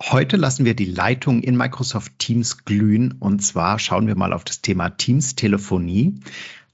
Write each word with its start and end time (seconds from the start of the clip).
Heute 0.00 0.36
lassen 0.36 0.64
wir 0.64 0.74
die 0.74 0.84
Leitung 0.84 1.42
in 1.42 1.56
Microsoft 1.56 2.18
Teams 2.18 2.64
glühen 2.64 3.16
und 3.18 3.40
zwar 3.40 3.80
schauen 3.80 4.06
wir 4.06 4.14
mal 4.14 4.32
auf 4.32 4.44
das 4.44 4.62
Thema 4.62 4.90
Teams 4.90 5.34
Telefonie. 5.34 6.20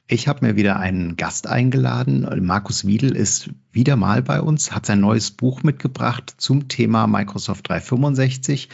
Ich 0.07 0.29
habe 0.29 0.45
mir 0.45 0.57
wieder 0.57 0.79
einen 0.79 1.17
Gast 1.17 1.47
eingeladen. 1.47 2.29
Markus 2.45 2.87
Wiedel 2.87 3.17
ist 3.17 3.49
wieder 3.73 3.97
mal 3.97 4.23
bei 4.23 4.43
uns, 4.43 4.73
hat 4.73 4.85
sein 4.85 5.01
neues 5.01 5.31
Buch 5.31 5.63
mitgebracht 5.63 6.35
zum 6.37 6.69
Thema 6.69 7.07
Microsoft 7.07 7.67
365. 7.71 8.69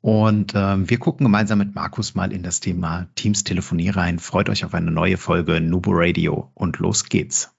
Und 0.00 0.56
äh, 0.56 0.88
wir 0.90 0.98
gucken 0.98 1.24
gemeinsam 1.24 1.58
mit 1.58 1.76
Markus 1.76 2.16
mal 2.16 2.32
in 2.32 2.42
das 2.42 2.58
Thema 2.58 3.06
Teams 3.14 3.44
Telefonie 3.44 3.90
rein. 3.90 4.18
Freut 4.18 4.48
euch 4.48 4.64
auf 4.64 4.74
eine 4.74 4.90
neue 4.90 5.16
Folge 5.16 5.60
Nubo 5.60 5.92
Radio 5.94 6.50
und 6.54 6.80
los 6.80 7.04
geht's. 7.04 7.54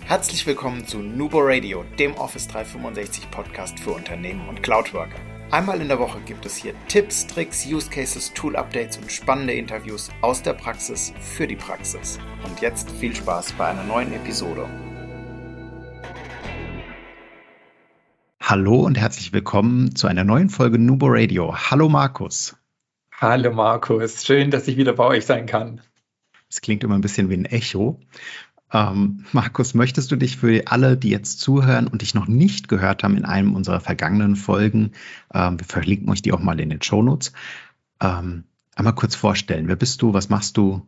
Herzlich 0.00 0.46
willkommen 0.46 0.86
zu 0.86 0.98
Nubo 0.98 1.40
Radio, 1.40 1.84
dem 1.98 2.14
Office 2.14 2.48
365 2.48 3.30
Podcast 3.30 3.78
für 3.78 3.90
Unternehmen 3.92 4.48
und 4.48 4.62
Cloudworker. 4.62 5.33
Einmal 5.50 5.80
in 5.80 5.88
der 5.88 5.98
Woche 5.98 6.20
gibt 6.26 6.46
es 6.46 6.56
hier 6.56 6.74
Tipps, 6.88 7.26
Tricks, 7.26 7.64
Use 7.66 7.88
Cases, 7.88 8.32
Tool 8.34 8.56
Updates 8.56 8.96
und 8.96 9.12
spannende 9.12 9.52
Interviews 9.52 10.10
aus 10.20 10.42
der 10.42 10.54
Praxis 10.54 11.12
für 11.20 11.46
die 11.46 11.54
Praxis. 11.54 12.18
Und 12.44 12.60
jetzt 12.60 12.90
viel 12.90 13.14
Spaß 13.14 13.52
bei 13.52 13.66
einer 13.66 13.84
neuen 13.84 14.12
Episode. 14.12 14.66
Hallo 18.42 18.80
und 18.80 18.96
herzlich 18.96 19.32
willkommen 19.32 19.94
zu 19.94 20.06
einer 20.06 20.24
neuen 20.24 20.48
Folge 20.48 20.78
Nubo 20.78 21.06
Radio. 21.08 21.54
Hallo 21.54 21.88
Markus. 21.88 22.56
Hallo 23.12 23.52
Markus, 23.52 24.24
schön, 24.24 24.50
dass 24.50 24.66
ich 24.66 24.76
wieder 24.76 24.94
bei 24.94 25.04
euch 25.04 25.24
sein 25.24 25.46
kann. 25.46 25.80
Es 26.50 26.60
klingt 26.60 26.84
immer 26.84 26.94
ein 26.94 27.00
bisschen 27.00 27.30
wie 27.30 27.34
ein 27.34 27.46
Echo. 27.46 28.00
Ähm, 28.74 29.24
Markus, 29.32 29.72
möchtest 29.74 30.10
du 30.10 30.16
dich 30.16 30.36
für 30.36 30.66
alle, 30.66 30.96
die 30.96 31.08
jetzt 31.08 31.40
zuhören 31.40 31.86
und 31.86 32.02
dich 32.02 32.14
noch 32.14 32.26
nicht 32.26 32.66
gehört 32.68 33.04
haben 33.04 33.16
in 33.16 33.24
einem 33.24 33.54
unserer 33.54 33.80
vergangenen 33.80 34.34
Folgen, 34.34 34.90
ähm, 35.32 35.60
wir 35.60 35.66
verlinken 35.66 36.10
euch 36.10 36.22
die 36.22 36.32
auch 36.32 36.40
mal 36.40 36.58
in 36.58 36.70
den 36.70 36.82
Shownotes, 36.82 37.32
ähm, 38.00 38.44
einmal 38.74 38.96
kurz 38.96 39.14
vorstellen. 39.14 39.68
Wer 39.68 39.76
bist 39.76 40.02
du? 40.02 40.12
Was 40.12 40.28
machst 40.28 40.56
du? 40.56 40.86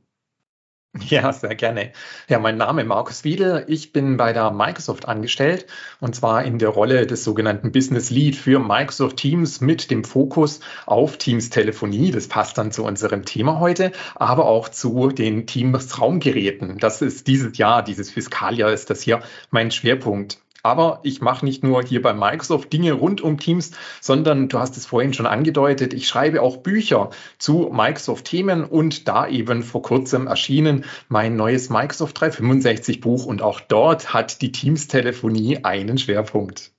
Ja, 1.08 1.32
sehr 1.32 1.54
gerne. 1.54 1.92
Ja, 2.28 2.38
mein 2.38 2.56
Name 2.56 2.82
ist 2.82 2.88
Markus 2.88 3.24
Wiedel. 3.24 3.64
Ich 3.68 3.92
bin 3.92 4.16
bei 4.16 4.32
der 4.32 4.50
Microsoft 4.50 5.06
angestellt 5.06 5.66
und 6.00 6.14
zwar 6.14 6.44
in 6.44 6.58
der 6.58 6.70
Rolle 6.70 7.06
des 7.06 7.24
sogenannten 7.24 7.72
Business 7.72 8.10
Lead 8.10 8.36
für 8.36 8.58
Microsoft 8.58 9.16
Teams 9.16 9.60
mit 9.60 9.90
dem 9.90 10.04
Fokus 10.04 10.60
auf 10.86 11.16
Teams 11.16 11.50
Telefonie. 11.50 12.10
Das 12.10 12.28
passt 12.28 12.58
dann 12.58 12.72
zu 12.72 12.84
unserem 12.84 13.24
Thema 13.24 13.60
heute, 13.60 13.92
aber 14.14 14.46
auch 14.46 14.68
zu 14.68 15.08
den 15.08 15.46
Teams 15.46 16.00
Raumgeräten. 16.00 16.78
Das 16.78 17.02
ist 17.02 17.26
dieses 17.26 17.56
Jahr, 17.58 17.82
dieses 17.82 18.10
Fiskaljahr 18.10 18.72
ist 18.72 18.90
das 18.90 19.02
hier 19.02 19.22
mein 19.50 19.70
Schwerpunkt. 19.70 20.38
Aber 20.62 21.00
ich 21.02 21.20
mache 21.20 21.44
nicht 21.44 21.62
nur 21.62 21.82
hier 21.82 22.02
bei 22.02 22.12
Microsoft 22.12 22.72
Dinge 22.72 22.92
rund 22.92 23.20
um 23.20 23.38
Teams, 23.38 23.72
sondern 24.00 24.48
du 24.48 24.58
hast 24.58 24.76
es 24.76 24.86
vorhin 24.86 25.14
schon 25.14 25.26
angedeutet, 25.26 25.94
ich 25.94 26.08
schreibe 26.08 26.42
auch 26.42 26.58
Bücher 26.58 27.10
zu 27.38 27.70
Microsoft-Themen 27.72 28.64
und 28.64 29.08
da 29.08 29.28
eben 29.28 29.62
vor 29.62 29.82
kurzem 29.82 30.26
erschienen 30.26 30.84
mein 31.08 31.36
neues 31.36 31.70
Microsoft 31.70 32.20
365 32.20 33.00
Buch 33.00 33.26
und 33.26 33.42
auch 33.42 33.60
dort 33.60 34.12
hat 34.12 34.42
die 34.42 34.52
Teams-Telefonie 34.52 35.64
einen 35.64 35.98
Schwerpunkt. 35.98 36.72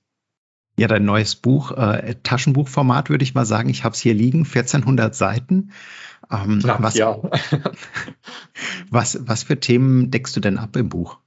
Ja, 0.78 0.86
dein 0.86 1.04
neues 1.04 1.34
Buch, 1.34 1.72
äh, 1.72 2.14
Taschenbuchformat 2.22 3.10
würde 3.10 3.24
ich 3.24 3.34
mal 3.34 3.44
sagen. 3.44 3.68
Ich 3.68 3.82
habe 3.82 3.94
es 3.94 4.00
hier 4.00 4.14
liegen, 4.14 4.44
1400 4.44 5.12
Seiten. 5.12 5.72
Ähm, 6.30 6.60
Knapp, 6.60 6.82
was, 6.82 6.94
ja. 6.94 7.18
was, 8.90 9.18
was 9.22 9.42
für 9.42 9.58
Themen 9.58 10.12
deckst 10.12 10.36
du 10.36 10.40
denn 10.40 10.56
ab 10.56 10.76
im 10.76 10.88
Buch? 10.88 11.18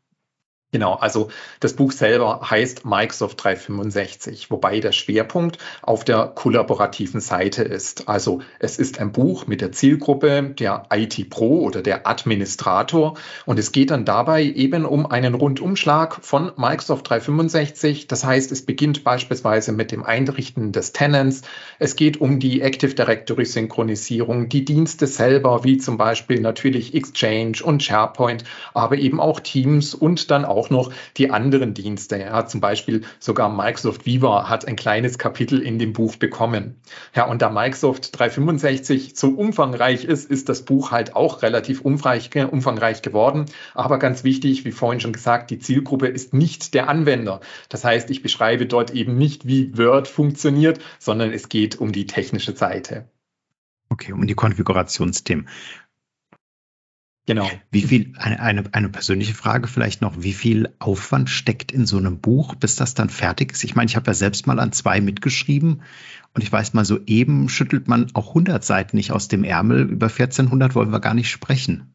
Genau, 0.74 0.94
also 0.94 1.28
das 1.60 1.74
Buch 1.74 1.92
selber 1.92 2.50
heißt 2.50 2.86
Microsoft 2.86 3.44
365, 3.44 4.50
wobei 4.52 4.80
der 4.80 4.94
Schwerpunkt 4.94 5.58
auf 5.82 6.06
der 6.06 6.28
kollaborativen 6.28 7.20
Seite 7.20 7.64
ist. 7.64 8.08
Also 8.08 8.40
es 8.58 8.80
ist 8.80 8.98
ein 9.02 9.12
Buch 9.12 9.48
mit 9.48 9.60
der 9.60 9.74
Zielgruppe 9.74 10.54
der 10.58 10.86
IT 10.94 11.30
Pro 11.30 11.60
oder 11.60 11.82
der 11.82 12.08
Administrator 12.08 13.18
und 13.46 13.60
es 13.60 13.74
geht 13.74 13.92
dann 13.92 14.06
dabei 14.06 14.44
eben 14.44 14.86
um 14.86 15.06
einen 15.06 15.34
Rundumschlag 15.34 16.24
von 16.24 16.54
Microsoft 16.56 17.10
365. 17.10 18.08
Das 18.08 18.24
heißt, 18.24 18.54
es 18.54 18.66
beginnt 18.66 19.04
beispielsweise 19.04 19.74
mit 19.74 19.92
dem 19.92 20.04
Einrichten 20.04 20.72
des 20.72 20.94
Tenants. 20.94 21.42
Es 21.80 21.98
geht 21.98 22.22
um 22.22 22.40
die 22.40 22.62
Active 22.62 22.94
Directory 22.94 23.44
Synchronisierung, 23.44 24.48
die 24.48 24.64
Dienste 24.64 25.08
selber, 25.08 25.66
wie 25.66 25.80
zum 25.80 25.98
Beispiel 25.98 26.40
natürlich 26.40 26.94
Exchange 26.94 27.58
und 27.62 27.84
SharePoint, 27.84 28.46
aber 28.74 28.98
eben 28.98 29.20
auch 29.20 29.42
Teams 29.42 29.94
und 29.94 30.32
dann 30.32 30.46
auch 30.46 30.61
auch 30.62 30.70
noch 30.70 30.94
die 31.18 31.32
anderen 31.32 31.74
Dienste. 31.74 32.20
Ja, 32.20 32.46
zum 32.46 32.62
Beispiel 32.62 33.02
sogar 33.20 33.50
Microsoft 33.50 34.06
Viva 34.06 34.48
hat 34.48 34.68
ein 34.68 34.76
kleines 34.76 35.18
Kapitel 35.18 35.60
in 35.60 35.80
dem 35.80 35.92
Buch 35.92 36.18
bekommen. 36.18 36.76
Ja, 37.16 37.26
und 37.26 37.42
da 37.42 37.50
Microsoft 37.50 38.18
365 38.20 39.14
so 39.16 39.30
umfangreich 39.30 40.06
ist, 40.06 40.30
ist 40.30 40.50
das 40.50 40.64
Buch 40.64 40.92
halt 40.92 41.16
auch 41.16 41.42
relativ 41.42 41.82
umfangreich, 41.82 42.30
umfangreich 42.36 43.02
geworden. 43.02 43.46
Aber 43.74 43.98
ganz 43.98 44.24
wichtig, 44.24 44.64
wie 44.66 44.72
vorhin 44.72 45.00
schon 45.00 45.14
gesagt, 45.14 45.50
die 45.50 45.58
Zielgruppe 45.58 46.08
ist 46.08 46.34
nicht 46.34 46.76
der 46.76 46.88
Anwender. 46.90 47.42
Das 47.70 47.84
heißt, 47.84 48.12
ich 48.12 48.22
beschreibe 48.22 48.68
dort 48.68 48.92
eben 48.92 49.18
nicht, 49.18 49.48
wie 49.48 49.76
Word 49.76 50.08
funktioniert, 50.08 50.80
sondern 51.00 51.34
es 51.34 51.50
geht 51.50 51.80
um 51.80 51.92
die 51.92 52.06
technische 52.06 52.56
Seite. 52.56 53.10
Okay, 53.90 54.14
um 54.14 54.28
die 54.28 54.36
Konfigurationsthemen. 54.36 55.48
Genau. 57.28 57.50
Wie 57.70 57.84
viel, 57.84 58.14
eine, 58.18 58.40
eine, 58.40 58.64
eine 58.74 58.90
persönliche 58.90 59.36
Frage 59.36 59.68
vielleicht 59.68 60.02
noch, 60.02 60.24
wie 60.24 60.34
viel 60.34 60.74
Aufwand 60.80 61.30
steckt 61.30 61.72
in 61.72 61.86
so 61.86 61.98
einem 61.98 62.20
Buch, 62.20 62.56
bis 62.56 62.76
das 62.76 62.96
dann 62.96 63.10
fertig 63.10 63.52
ist? 63.52 63.64
Ich 63.64 63.76
meine, 63.76 63.88
ich 63.88 63.96
habe 63.96 64.08
ja 64.08 64.14
selbst 64.16 64.48
mal 64.48 64.60
an 64.60 64.72
zwei 64.72 65.02
mitgeschrieben 65.02 65.84
und 66.34 66.42
ich 66.42 66.52
weiß 66.52 66.74
mal, 66.74 66.84
so 66.84 67.00
eben 67.06 67.48
schüttelt 67.48 67.88
man 67.88 68.08
auch 68.14 68.30
100 68.30 68.64
Seiten 68.64 68.98
nicht 68.98 69.12
aus 69.12 69.28
dem 69.28 69.44
Ärmel. 69.44 69.90
Über 69.90 70.08
1400 70.08 70.74
wollen 70.74 70.92
wir 70.92 71.00
gar 71.00 71.14
nicht 71.14 71.30
sprechen. 71.30 71.91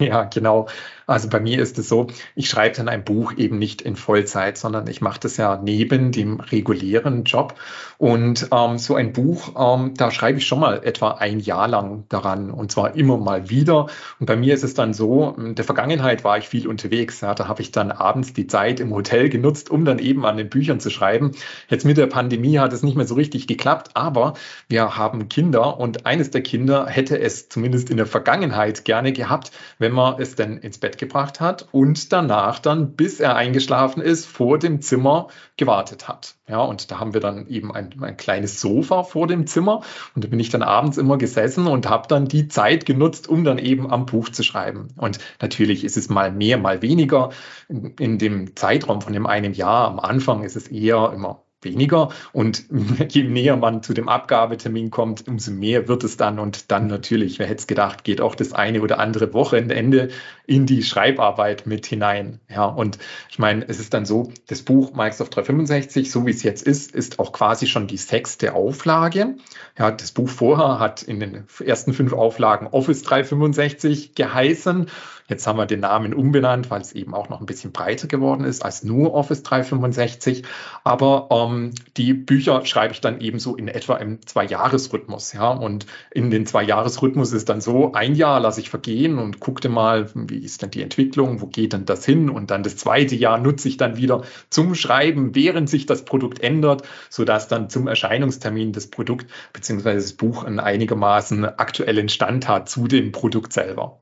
Ja, 0.00 0.24
genau. 0.24 0.68
Also 1.08 1.28
bei 1.28 1.40
mir 1.40 1.60
ist 1.60 1.76
es 1.78 1.88
so, 1.88 2.06
ich 2.36 2.48
schreibe 2.48 2.76
dann 2.76 2.88
ein 2.88 3.02
Buch 3.02 3.32
eben 3.36 3.58
nicht 3.58 3.82
in 3.82 3.96
Vollzeit, 3.96 4.58
sondern 4.58 4.86
ich 4.86 5.00
mache 5.00 5.18
das 5.18 5.38
ja 5.38 5.58
neben 5.60 6.12
dem 6.12 6.38
regulären 6.38 7.24
Job. 7.24 7.54
Und 7.96 8.48
ähm, 8.52 8.78
so 8.78 8.94
ein 8.94 9.12
Buch, 9.12 9.54
ähm, 9.58 9.94
da 9.96 10.10
schreibe 10.10 10.38
ich 10.38 10.46
schon 10.46 10.60
mal 10.60 10.84
etwa 10.84 11.12
ein 11.12 11.40
Jahr 11.40 11.66
lang 11.66 12.04
daran 12.10 12.50
und 12.50 12.70
zwar 12.70 12.94
immer 12.94 13.16
mal 13.16 13.48
wieder. 13.48 13.86
Und 14.20 14.26
bei 14.26 14.36
mir 14.36 14.54
ist 14.54 14.62
es 14.62 14.74
dann 14.74 14.92
so, 14.92 15.34
in 15.36 15.54
der 15.54 15.64
Vergangenheit 15.64 16.24
war 16.24 16.38
ich 16.38 16.46
viel 16.48 16.68
unterwegs. 16.68 17.22
Ja, 17.22 17.34
da 17.34 17.48
habe 17.48 17.62
ich 17.62 17.72
dann 17.72 17.90
abends 17.90 18.34
die 18.34 18.46
Zeit 18.46 18.78
im 18.78 18.94
Hotel 18.94 19.30
genutzt, 19.30 19.70
um 19.70 19.84
dann 19.84 19.98
eben 19.98 20.26
an 20.26 20.36
den 20.36 20.50
Büchern 20.50 20.78
zu 20.78 20.90
schreiben. 20.90 21.32
Jetzt 21.68 21.86
mit 21.86 21.96
der 21.96 22.06
Pandemie 22.06 22.58
hat 22.58 22.72
es 22.72 22.82
nicht 22.82 22.96
mehr 22.96 23.06
so 23.06 23.14
richtig 23.14 23.46
geklappt, 23.46 23.92
aber 23.94 24.34
wir 24.68 24.96
haben 24.96 25.28
Kinder 25.30 25.80
und 25.80 26.06
eines 26.06 26.30
der 26.30 26.42
Kinder 26.42 26.86
hätte 26.86 27.18
es 27.18 27.48
zumindest 27.48 27.88
in 27.88 27.96
der 27.96 28.06
Vergangenheit 28.06 28.84
gerne 28.84 29.12
gehabt, 29.12 29.50
wenn 29.78 29.87
wenn 29.88 29.94
man 29.94 30.20
es 30.20 30.34
denn 30.34 30.58
ins 30.58 30.76
Bett 30.76 30.98
gebracht 30.98 31.40
hat 31.40 31.66
und 31.72 32.12
danach 32.12 32.58
dann, 32.58 32.92
bis 32.92 33.20
er 33.20 33.36
eingeschlafen 33.36 34.02
ist, 34.02 34.26
vor 34.26 34.58
dem 34.58 34.82
Zimmer 34.82 35.28
gewartet 35.56 36.08
hat. 36.08 36.34
Ja, 36.46 36.60
und 36.60 36.90
da 36.90 37.00
haben 37.00 37.14
wir 37.14 37.22
dann 37.22 37.46
eben 37.46 37.74
ein, 37.74 37.94
ein 38.02 38.18
kleines 38.18 38.60
Sofa 38.60 39.02
vor 39.02 39.26
dem 39.26 39.46
Zimmer 39.46 39.80
und 40.14 40.24
da 40.24 40.28
bin 40.28 40.40
ich 40.40 40.50
dann 40.50 40.62
abends 40.62 40.98
immer 40.98 41.16
gesessen 41.16 41.66
und 41.66 41.88
habe 41.88 42.06
dann 42.06 42.28
die 42.28 42.48
Zeit 42.48 42.84
genutzt, 42.84 43.30
um 43.30 43.44
dann 43.44 43.56
eben 43.56 43.90
am 43.90 44.04
Buch 44.04 44.28
zu 44.28 44.42
schreiben. 44.42 44.88
Und 44.98 45.20
natürlich 45.40 45.84
ist 45.84 45.96
es 45.96 46.10
mal 46.10 46.30
mehr, 46.30 46.58
mal 46.58 46.82
weniger. 46.82 47.30
In, 47.70 47.94
in 47.98 48.18
dem 48.18 48.56
Zeitraum 48.56 49.00
von 49.00 49.14
dem 49.14 49.26
einem 49.26 49.54
Jahr 49.54 49.88
am 49.88 50.00
Anfang 50.00 50.42
ist 50.42 50.56
es 50.56 50.68
eher 50.68 51.12
immer 51.14 51.44
weniger. 51.62 52.10
Und 52.32 52.64
je 53.08 53.24
näher 53.24 53.56
man 53.56 53.82
zu 53.82 53.94
dem 53.94 54.08
Abgabetermin 54.08 54.90
kommt, 54.90 55.26
umso 55.28 55.50
mehr 55.50 55.88
wird 55.88 56.04
es 56.04 56.16
dann. 56.16 56.38
Und 56.38 56.70
dann 56.70 56.86
natürlich, 56.86 57.38
wer 57.38 57.46
hätte 57.46 57.60
es 57.60 57.66
gedacht, 57.66 58.04
geht 58.04 58.20
auch 58.20 58.34
das 58.34 58.52
eine 58.52 58.80
oder 58.80 58.98
andere 58.98 59.32
Wochenende 59.32 60.08
in 60.46 60.66
die 60.66 60.82
Schreibarbeit 60.82 61.66
mit 61.66 61.86
hinein. 61.86 62.40
Ja, 62.48 62.64
und 62.64 62.98
ich 63.30 63.38
meine, 63.38 63.68
es 63.68 63.80
ist 63.80 63.94
dann 63.94 64.06
so, 64.06 64.32
das 64.46 64.62
Buch 64.62 64.92
Microsoft 64.92 65.36
365, 65.36 66.10
so 66.10 66.26
wie 66.26 66.30
es 66.30 66.42
jetzt 66.42 66.62
ist, 66.62 66.92
ist 66.92 67.18
auch 67.18 67.32
quasi 67.32 67.66
schon 67.66 67.86
die 67.86 67.96
sechste 67.96 68.54
Auflage. 68.54 69.36
Ja, 69.78 69.90
das 69.90 70.12
Buch 70.12 70.28
vorher 70.28 70.78
hat 70.78 71.02
in 71.02 71.20
den 71.20 71.44
ersten 71.64 71.92
fünf 71.92 72.12
Auflagen 72.12 72.66
Office 72.68 73.02
365 73.02 74.14
geheißen. 74.14 74.88
Jetzt 75.28 75.46
haben 75.46 75.58
wir 75.58 75.66
den 75.66 75.80
Namen 75.80 76.14
umbenannt, 76.14 76.70
weil 76.70 76.80
es 76.80 76.92
eben 76.92 77.14
auch 77.14 77.28
noch 77.28 77.40
ein 77.40 77.46
bisschen 77.46 77.70
breiter 77.70 78.08
geworden 78.08 78.44
ist 78.44 78.64
als 78.64 78.82
nur 78.82 79.12
Office 79.12 79.42
365. 79.42 80.42
Aber 80.84 81.28
ähm, 81.30 81.72
die 81.98 82.14
Bücher 82.14 82.64
schreibe 82.64 82.94
ich 82.94 83.02
dann 83.02 83.20
eben 83.20 83.38
so 83.38 83.54
in 83.54 83.68
etwa 83.68 83.96
im 83.96 84.24
Zwei-Jahres-Rhythmus. 84.24 85.34
Ja? 85.34 85.50
Und 85.50 85.84
in 86.10 86.30
den 86.30 86.46
Zwei-Jahres-Rhythmus 86.46 87.32
ist 87.32 87.50
dann 87.50 87.60
so, 87.60 87.92
ein 87.92 88.14
Jahr 88.14 88.40
lasse 88.40 88.60
ich 88.60 88.70
vergehen 88.70 89.18
und 89.18 89.38
gucke 89.38 89.68
mal, 89.68 90.08
wie 90.14 90.38
ist 90.38 90.62
denn 90.62 90.70
die 90.70 90.80
Entwicklung, 90.80 91.42
wo 91.42 91.46
geht 91.46 91.74
denn 91.74 91.84
das 91.84 92.06
hin? 92.06 92.30
Und 92.30 92.50
dann 92.50 92.62
das 92.62 92.76
zweite 92.76 93.14
Jahr 93.14 93.36
nutze 93.36 93.68
ich 93.68 93.76
dann 93.76 93.98
wieder 93.98 94.22
zum 94.48 94.74
Schreiben, 94.74 95.34
während 95.34 95.68
sich 95.68 95.84
das 95.84 96.06
Produkt 96.06 96.42
ändert, 96.42 96.84
sodass 97.10 97.48
dann 97.48 97.68
zum 97.68 97.86
Erscheinungstermin 97.86 98.72
das 98.72 98.86
Produkt 98.86 99.26
bzw. 99.52 99.94
das 99.94 100.14
Buch 100.14 100.44
einen 100.44 100.58
einigermaßen 100.58 101.44
aktuellen 101.44 102.08
Stand 102.08 102.48
hat 102.48 102.70
zu 102.70 102.88
dem 102.88 103.12
Produkt 103.12 103.52
selber. 103.52 104.00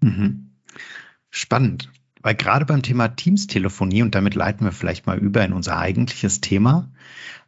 Mhm. 0.00 0.47
Spannend, 1.30 1.90
weil 2.22 2.34
gerade 2.34 2.64
beim 2.64 2.82
Thema 2.82 3.08
Teams-Telefonie, 3.08 4.02
und 4.02 4.14
damit 4.14 4.34
leiten 4.34 4.64
wir 4.64 4.72
vielleicht 4.72 5.06
mal 5.06 5.18
über 5.18 5.44
in 5.44 5.52
unser 5.52 5.78
eigentliches 5.78 6.40
Thema, 6.40 6.90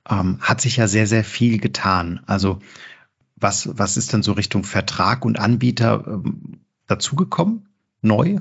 ähm, 0.09 0.38
hat 0.41 0.61
sich 0.61 0.77
ja 0.77 0.88
sehr, 0.88 1.06
sehr 1.06 1.25
viel 1.25 1.59
getan. 1.59 2.21
Also 2.27 2.61
was, 3.37 3.79
was 3.79 3.97
ist 3.97 4.12
denn 4.12 4.23
so 4.23 4.32
Richtung 4.32 4.65
Vertrag 4.65 5.25
und 5.25 5.38
Anbieter 5.38 6.05
ähm, 6.06 6.61
dazugekommen? 6.87 7.69
Neu? 8.03 8.38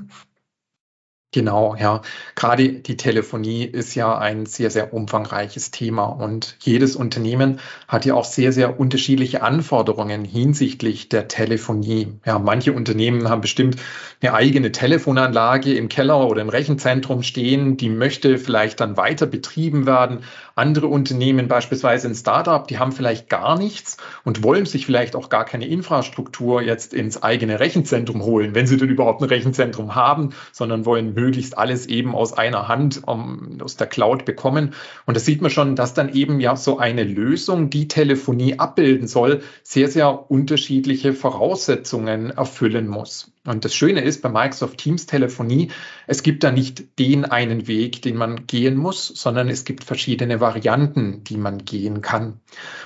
Genau, 1.32 1.76
ja. 1.76 2.02
Gerade 2.34 2.72
die 2.72 2.96
Telefonie 2.96 3.62
ist 3.64 3.94
ja 3.94 4.18
ein 4.18 4.46
sehr, 4.46 4.68
sehr 4.68 4.92
umfangreiches 4.92 5.70
Thema 5.70 6.06
und 6.06 6.56
jedes 6.60 6.96
Unternehmen 6.96 7.60
hat 7.86 8.04
ja 8.04 8.14
auch 8.14 8.24
sehr, 8.24 8.52
sehr 8.52 8.80
unterschiedliche 8.80 9.40
Anforderungen 9.40 10.24
hinsichtlich 10.24 11.08
der 11.08 11.28
Telefonie. 11.28 12.18
Ja, 12.26 12.40
manche 12.40 12.72
Unternehmen 12.72 13.28
haben 13.28 13.42
bestimmt 13.42 13.76
eine 14.20 14.34
eigene 14.34 14.72
Telefonanlage 14.72 15.72
im 15.74 15.88
Keller 15.88 16.26
oder 16.26 16.42
im 16.42 16.48
Rechenzentrum 16.48 17.22
stehen, 17.22 17.76
die 17.76 17.90
möchte 17.90 18.36
vielleicht 18.36 18.80
dann 18.80 18.96
weiter 18.96 19.26
betrieben 19.26 19.86
werden. 19.86 20.24
Andere 20.60 20.88
Unternehmen, 20.88 21.48
beispielsweise 21.48 22.06
ein 22.06 22.14
Startup, 22.14 22.68
die 22.68 22.78
haben 22.78 22.92
vielleicht 22.92 23.30
gar 23.30 23.56
nichts 23.56 23.96
und 24.24 24.42
wollen 24.42 24.66
sich 24.66 24.84
vielleicht 24.84 25.16
auch 25.16 25.30
gar 25.30 25.46
keine 25.46 25.66
Infrastruktur 25.66 26.60
jetzt 26.60 26.92
ins 26.92 27.22
eigene 27.22 27.60
Rechenzentrum 27.60 28.22
holen, 28.22 28.54
wenn 28.54 28.66
sie 28.66 28.76
denn 28.76 28.90
überhaupt 28.90 29.22
ein 29.22 29.28
Rechenzentrum 29.28 29.94
haben, 29.94 30.34
sondern 30.52 30.84
wollen 30.84 31.14
möglichst 31.14 31.56
alles 31.56 31.86
eben 31.86 32.14
aus 32.14 32.34
einer 32.34 32.68
Hand 32.68 33.00
um, 33.06 33.56
aus 33.62 33.76
der 33.76 33.86
Cloud 33.86 34.26
bekommen. 34.26 34.74
Und 35.06 35.16
da 35.16 35.20
sieht 35.20 35.40
man 35.40 35.50
schon, 35.50 35.76
dass 35.76 35.94
dann 35.94 36.12
eben 36.12 36.40
ja 36.40 36.56
so 36.56 36.78
eine 36.78 37.04
Lösung, 37.04 37.70
die 37.70 37.88
Telefonie 37.88 38.58
abbilden 38.58 39.08
soll, 39.08 39.40
sehr, 39.62 39.88
sehr 39.88 40.30
unterschiedliche 40.30 41.14
Voraussetzungen 41.14 42.32
erfüllen 42.32 42.86
muss. 42.86 43.32
Und 43.46 43.64
das 43.64 43.74
Schöne 43.74 44.02
ist 44.02 44.20
bei 44.20 44.28
Microsoft 44.28 44.76
Teams 44.76 45.06
Telefonie, 45.06 45.70
es 46.06 46.22
gibt 46.22 46.44
da 46.44 46.52
nicht 46.52 46.98
den 46.98 47.24
einen 47.24 47.66
Weg, 47.66 48.02
den 48.02 48.16
man 48.16 48.46
gehen 48.46 48.76
muss, 48.76 49.06
sondern 49.06 49.48
es 49.48 49.64
gibt 49.64 49.82
verschiedene 49.82 50.40
Varianten, 50.40 51.24
die 51.24 51.38
man 51.38 51.64
gehen 51.64 52.02
kann. 52.02 52.40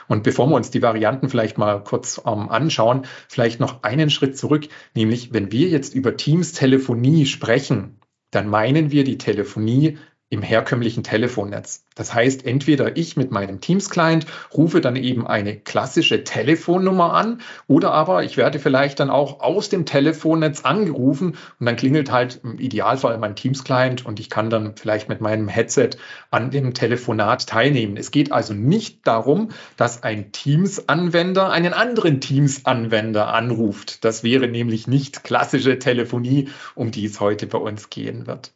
Und 0.06 0.22
bevor 0.22 0.48
wir 0.48 0.54
uns 0.54 0.70
die 0.70 0.82
Varianten 0.82 1.28
vielleicht 1.28 1.58
mal 1.58 1.82
kurz 1.82 2.22
ähm, 2.24 2.48
anschauen, 2.50 3.02
vielleicht 3.28 3.58
noch 3.58 3.82
einen 3.82 4.10
Schritt 4.10 4.38
zurück, 4.38 4.68
nämlich 4.94 5.32
wenn 5.32 5.50
wir 5.50 5.68
jetzt 5.68 5.92
über 5.92 6.16
Teams 6.16 6.52
Telefonie 6.52 7.26
sprechen, 7.26 7.98
dann 8.30 8.48
meinen 8.48 8.92
wir 8.92 9.02
die 9.02 9.18
Telefonie 9.18 9.98
im 10.34 10.42
herkömmlichen 10.42 11.04
Telefonnetz. 11.04 11.84
Das 11.94 12.12
heißt, 12.12 12.44
entweder 12.44 12.96
ich 12.96 13.16
mit 13.16 13.30
meinem 13.30 13.60
Teams-Client 13.60 14.26
rufe 14.52 14.80
dann 14.80 14.96
eben 14.96 15.26
eine 15.26 15.56
klassische 15.56 16.24
Telefonnummer 16.24 17.14
an 17.14 17.40
oder 17.68 17.92
aber 17.92 18.24
ich 18.24 18.36
werde 18.36 18.58
vielleicht 18.58 18.98
dann 18.98 19.10
auch 19.10 19.40
aus 19.40 19.68
dem 19.68 19.86
Telefonnetz 19.86 20.62
angerufen 20.62 21.36
und 21.60 21.66
dann 21.66 21.76
klingelt 21.76 22.10
halt 22.10 22.40
im 22.42 22.58
Idealfall 22.58 23.16
mein 23.18 23.36
Teams-Client 23.36 24.04
und 24.04 24.18
ich 24.18 24.28
kann 24.28 24.50
dann 24.50 24.74
vielleicht 24.76 25.08
mit 25.08 25.20
meinem 25.20 25.46
Headset 25.46 25.90
an 26.32 26.50
dem 26.50 26.74
Telefonat 26.74 27.46
teilnehmen. 27.46 27.96
Es 27.96 28.10
geht 28.10 28.32
also 28.32 28.54
nicht 28.54 29.06
darum, 29.06 29.50
dass 29.76 30.02
ein 30.02 30.32
Teams-Anwender 30.32 31.50
einen 31.50 31.74
anderen 31.74 32.20
Teams-Anwender 32.20 33.32
anruft. 33.32 34.04
Das 34.04 34.24
wäre 34.24 34.48
nämlich 34.48 34.88
nicht 34.88 35.22
klassische 35.22 35.78
Telefonie, 35.78 36.48
um 36.74 36.90
die 36.90 37.04
es 37.04 37.20
heute 37.20 37.46
bei 37.46 37.58
uns 37.58 37.88
gehen 37.88 38.26
wird. 38.26 38.52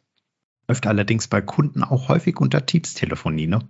Läuft 0.69 0.85
allerdings 0.85 1.27
bei 1.27 1.41
Kunden 1.41 1.83
auch 1.83 2.09
häufig 2.09 2.39
unter 2.39 2.63
Teams-Telefonie, 2.63 3.47
ne? 3.47 3.67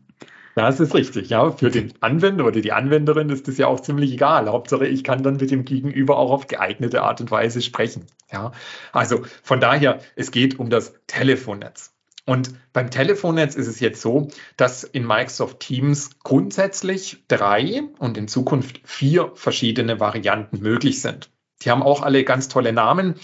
Das 0.56 0.82
ist 0.82 0.94
richtig, 0.94 1.30
ja. 1.30 1.50
Für 1.50 1.72
den 1.72 1.94
Anwender 2.02 2.46
oder 2.46 2.60
die 2.60 2.74
Anwenderin 2.74 3.30
ist 3.30 3.48
das 3.48 3.58
ja 3.58 3.68
auch 3.68 3.80
ziemlich 3.80 4.12
egal. 4.12 4.50
Hauptsache, 4.50 4.86
ich 4.86 5.06
kann 5.06 5.24
dann 5.24 5.38
mit 5.38 5.50
dem 5.50 5.64
Gegenüber 5.64 6.18
auch 6.18 6.30
auf 6.30 6.48
geeignete 6.48 7.02
Art 7.02 7.22
und 7.22 7.32
Weise 7.32 7.62
sprechen. 7.62 8.06
Ja, 8.34 8.52
also 8.92 9.22
von 9.44 9.62
daher, 9.62 10.02
es 10.18 10.32
geht 10.32 10.60
um 10.60 10.70
das 10.70 10.94
Telefonnetz. 11.08 11.94
Und 12.26 12.54
beim 12.74 12.92
Telefonnetz 12.92 13.56
ist 13.56 13.68
es 13.68 13.80
jetzt 13.80 14.02
so, 14.02 14.28
dass 14.58 14.84
in 14.84 15.08
Microsoft 15.08 15.62
Teams 15.62 16.20
grundsätzlich 16.22 17.24
drei 17.30 17.84
und 17.98 18.18
in 18.18 18.28
Zukunft 18.28 18.82
vier 18.84 19.32
verschiedene 19.36 20.02
Varianten 20.02 20.60
möglich 20.60 21.02
sind. 21.02 21.30
Die 21.62 21.72
haben 21.72 21.84
auch 21.84 22.02
alle 22.02 22.24
ganz 22.24 22.48
tolle 22.48 22.74
Namen. 22.74 23.16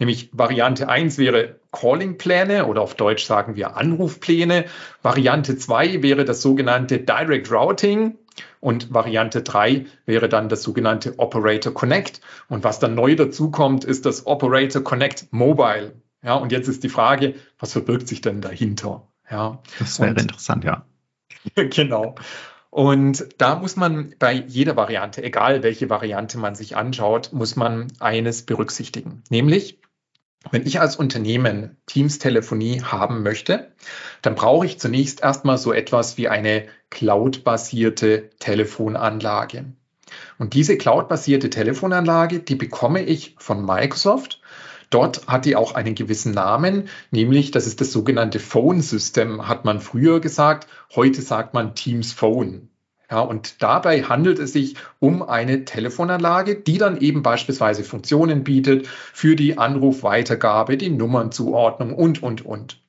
Nämlich 0.00 0.30
Variante 0.32 0.88
1 0.88 1.18
wäre 1.18 1.60
Calling-Pläne 1.70 2.66
oder 2.66 2.82
auf 2.82 2.94
Deutsch 2.94 3.24
sagen 3.24 3.54
wir 3.54 3.76
Anrufpläne. 3.76 4.64
Variante 5.02 5.56
2 5.56 6.02
wäre 6.02 6.24
das 6.24 6.42
sogenannte 6.42 6.98
Direct 6.98 7.50
Routing. 7.50 8.18
Und 8.58 8.92
Variante 8.92 9.42
3 9.42 9.86
wäre 10.06 10.28
dann 10.28 10.48
das 10.48 10.62
sogenannte 10.62 11.18
Operator 11.18 11.72
Connect. 11.72 12.20
Und 12.48 12.64
was 12.64 12.80
dann 12.80 12.94
neu 12.94 13.14
dazukommt, 13.14 13.84
ist 13.84 14.06
das 14.06 14.26
Operator 14.26 14.82
Connect 14.82 15.28
Mobile. 15.30 15.94
Ja, 16.22 16.34
und 16.34 16.50
jetzt 16.50 16.68
ist 16.68 16.82
die 16.82 16.88
Frage, 16.88 17.34
was 17.58 17.72
verbirgt 17.72 18.08
sich 18.08 18.22
denn 18.22 18.40
dahinter? 18.40 19.06
Ja. 19.30 19.62
Das 19.78 20.00
wäre 20.00 20.10
und, 20.10 20.20
interessant, 20.22 20.64
ja. 20.64 20.84
genau. 21.54 22.14
Und 22.74 23.28
da 23.38 23.54
muss 23.54 23.76
man 23.76 24.16
bei 24.18 24.32
jeder 24.32 24.74
Variante, 24.74 25.22
egal 25.22 25.62
welche 25.62 25.90
Variante 25.90 26.38
man 26.38 26.56
sich 26.56 26.76
anschaut, 26.76 27.32
muss 27.32 27.54
man 27.54 27.86
eines 28.00 28.42
berücksichtigen. 28.42 29.22
Nämlich, 29.30 29.78
wenn 30.50 30.66
ich 30.66 30.80
als 30.80 30.96
Unternehmen 30.96 31.76
Teams-Telefonie 31.86 32.82
haben 32.82 33.22
möchte, 33.22 33.70
dann 34.22 34.34
brauche 34.34 34.66
ich 34.66 34.80
zunächst 34.80 35.22
erstmal 35.22 35.56
so 35.56 35.72
etwas 35.72 36.18
wie 36.18 36.26
eine 36.26 36.66
cloud-basierte 36.90 38.30
Telefonanlage. 38.40 39.66
Und 40.40 40.54
diese 40.54 40.76
cloud-basierte 40.76 41.50
Telefonanlage, 41.50 42.40
die 42.40 42.56
bekomme 42.56 43.04
ich 43.04 43.36
von 43.38 43.64
Microsoft. 43.64 44.40
Dort 44.94 45.26
hat 45.26 45.44
die 45.44 45.56
auch 45.56 45.74
einen 45.74 45.96
gewissen 45.96 46.30
Namen, 46.30 46.88
nämlich 47.10 47.50
das 47.50 47.66
ist 47.66 47.80
das 47.80 47.90
sogenannte 47.90 48.38
Phone 48.38 48.80
System, 48.80 49.48
hat 49.48 49.64
man 49.64 49.80
früher 49.80 50.20
gesagt. 50.20 50.68
Heute 50.94 51.20
sagt 51.20 51.52
man 51.52 51.74
Teams 51.74 52.12
Phone. 52.12 52.68
Ja, 53.10 53.18
und 53.18 53.60
dabei 53.60 54.04
handelt 54.04 54.38
es 54.38 54.52
sich 54.52 54.76
um 55.00 55.24
eine 55.24 55.64
Telefonanlage, 55.64 56.54
die 56.54 56.78
dann 56.78 57.00
eben 57.00 57.24
beispielsweise 57.24 57.82
Funktionen 57.82 58.44
bietet 58.44 58.86
für 58.86 59.34
die 59.34 59.58
Anrufweitergabe, 59.58 60.76
die 60.76 60.90
Nummernzuordnung 60.90 61.92
und, 61.92 62.22
und, 62.22 62.46
und. 62.46 62.80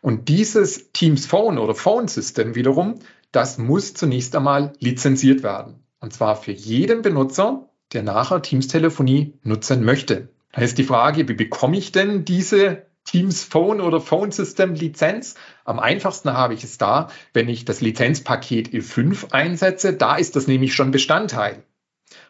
Und 0.00 0.28
dieses 0.28 0.90
Teams 0.90 1.26
Phone 1.26 1.58
oder 1.58 1.76
Phone 1.76 2.08
System 2.08 2.56
wiederum, 2.56 2.96
das 3.30 3.58
muss 3.58 3.94
zunächst 3.94 4.34
einmal 4.34 4.72
lizenziert 4.80 5.44
werden. 5.44 5.84
Und 6.00 6.12
zwar 6.12 6.34
für 6.34 6.50
jeden 6.50 7.02
Benutzer, 7.02 7.68
der 7.92 8.02
nachher 8.02 8.42
Teams 8.42 8.66
Telefonie 8.66 9.34
nutzen 9.44 9.84
möchte. 9.84 10.30
Da 10.58 10.64
ist 10.64 10.76
die 10.76 10.82
Frage, 10.82 11.28
wie 11.28 11.34
bekomme 11.34 11.78
ich 11.78 11.92
denn 11.92 12.24
diese 12.24 12.82
Teams 13.04 13.44
Phone 13.44 13.80
oder 13.80 14.00
Phone 14.00 14.32
System 14.32 14.74
Lizenz. 14.74 15.36
Am 15.64 15.78
einfachsten 15.78 16.32
habe 16.32 16.52
ich 16.52 16.64
es 16.64 16.78
da, 16.78 17.10
wenn 17.32 17.48
ich 17.48 17.64
das 17.64 17.80
Lizenzpaket 17.80 18.70
E5 18.70 19.30
einsetze. 19.30 19.92
Da 19.92 20.16
ist 20.16 20.34
das 20.34 20.48
nämlich 20.48 20.74
schon 20.74 20.90
Bestandteil. 20.90 21.62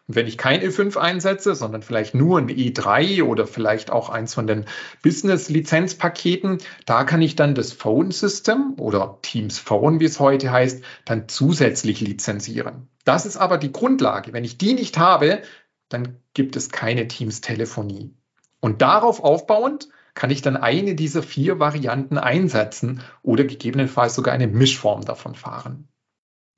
Und 0.06 0.14
wenn 0.14 0.26
ich 0.26 0.36
kein 0.36 0.60
E5 0.60 0.98
einsetze, 0.98 1.54
sondern 1.54 1.80
vielleicht 1.80 2.14
nur 2.14 2.38
ein 2.38 2.50
E3 2.50 3.22
oder 3.22 3.46
vielleicht 3.46 3.90
auch 3.90 4.10
eins 4.10 4.34
von 4.34 4.46
den 4.46 4.66
Business-Lizenzpaketen, 5.02 6.58
da 6.84 7.04
kann 7.04 7.22
ich 7.22 7.34
dann 7.34 7.54
das 7.54 7.72
Phone 7.72 8.10
System 8.10 8.74
oder 8.78 9.20
Teams 9.22 9.58
Phone, 9.58 10.00
wie 10.00 10.04
es 10.04 10.20
heute 10.20 10.52
heißt, 10.52 10.84
dann 11.06 11.30
zusätzlich 11.30 12.02
lizenzieren. 12.02 12.88
Das 13.06 13.24
ist 13.24 13.38
aber 13.38 13.56
die 13.56 13.72
Grundlage. 13.72 14.34
Wenn 14.34 14.44
ich 14.44 14.58
die 14.58 14.74
nicht 14.74 14.98
habe, 14.98 15.40
dann 15.88 16.18
gibt 16.34 16.56
es 16.56 16.68
keine 16.68 17.08
Teams-Telefonie. 17.08 18.17
Und 18.60 18.82
darauf 18.82 19.22
aufbauend 19.22 19.88
kann 20.14 20.30
ich 20.30 20.42
dann 20.42 20.56
eine 20.56 20.94
dieser 20.94 21.22
vier 21.22 21.60
Varianten 21.60 22.18
einsetzen 22.18 23.02
oder 23.22 23.44
gegebenenfalls 23.44 24.14
sogar 24.14 24.34
eine 24.34 24.48
Mischform 24.48 25.04
davon 25.04 25.34
fahren. 25.34 25.88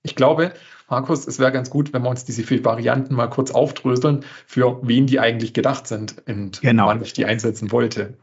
Ich 0.03 0.17
glaube, 0.17 0.55
Markus, 0.89 1.27
es 1.27 1.39
wäre 1.39 1.53
ganz 1.53 1.69
gut, 1.69 1.93
wenn 1.93 2.03
wir 2.03 2.09
uns 2.09 2.25
diese 2.25 2.43
vier 2.43 2.65
Varianten 2.65 3.15
mal 3.15 3.29
kurz 3.29 3.51
aufdröseln, 3.51 4.25
für 4.47 4.81
wen 4.83 5.07
die 5.07 5.21
eigentlich 5.21 5.53
gedacht 5.53 5.87
sind 5.87 6.23
und 6.27 6.63
genau. 6.63 6.87
wann 6.87 7.03
ich 7.03 7.13
die 7.13 7.27
einsetzen 7.27 7.71
wollte. 7.71 8.17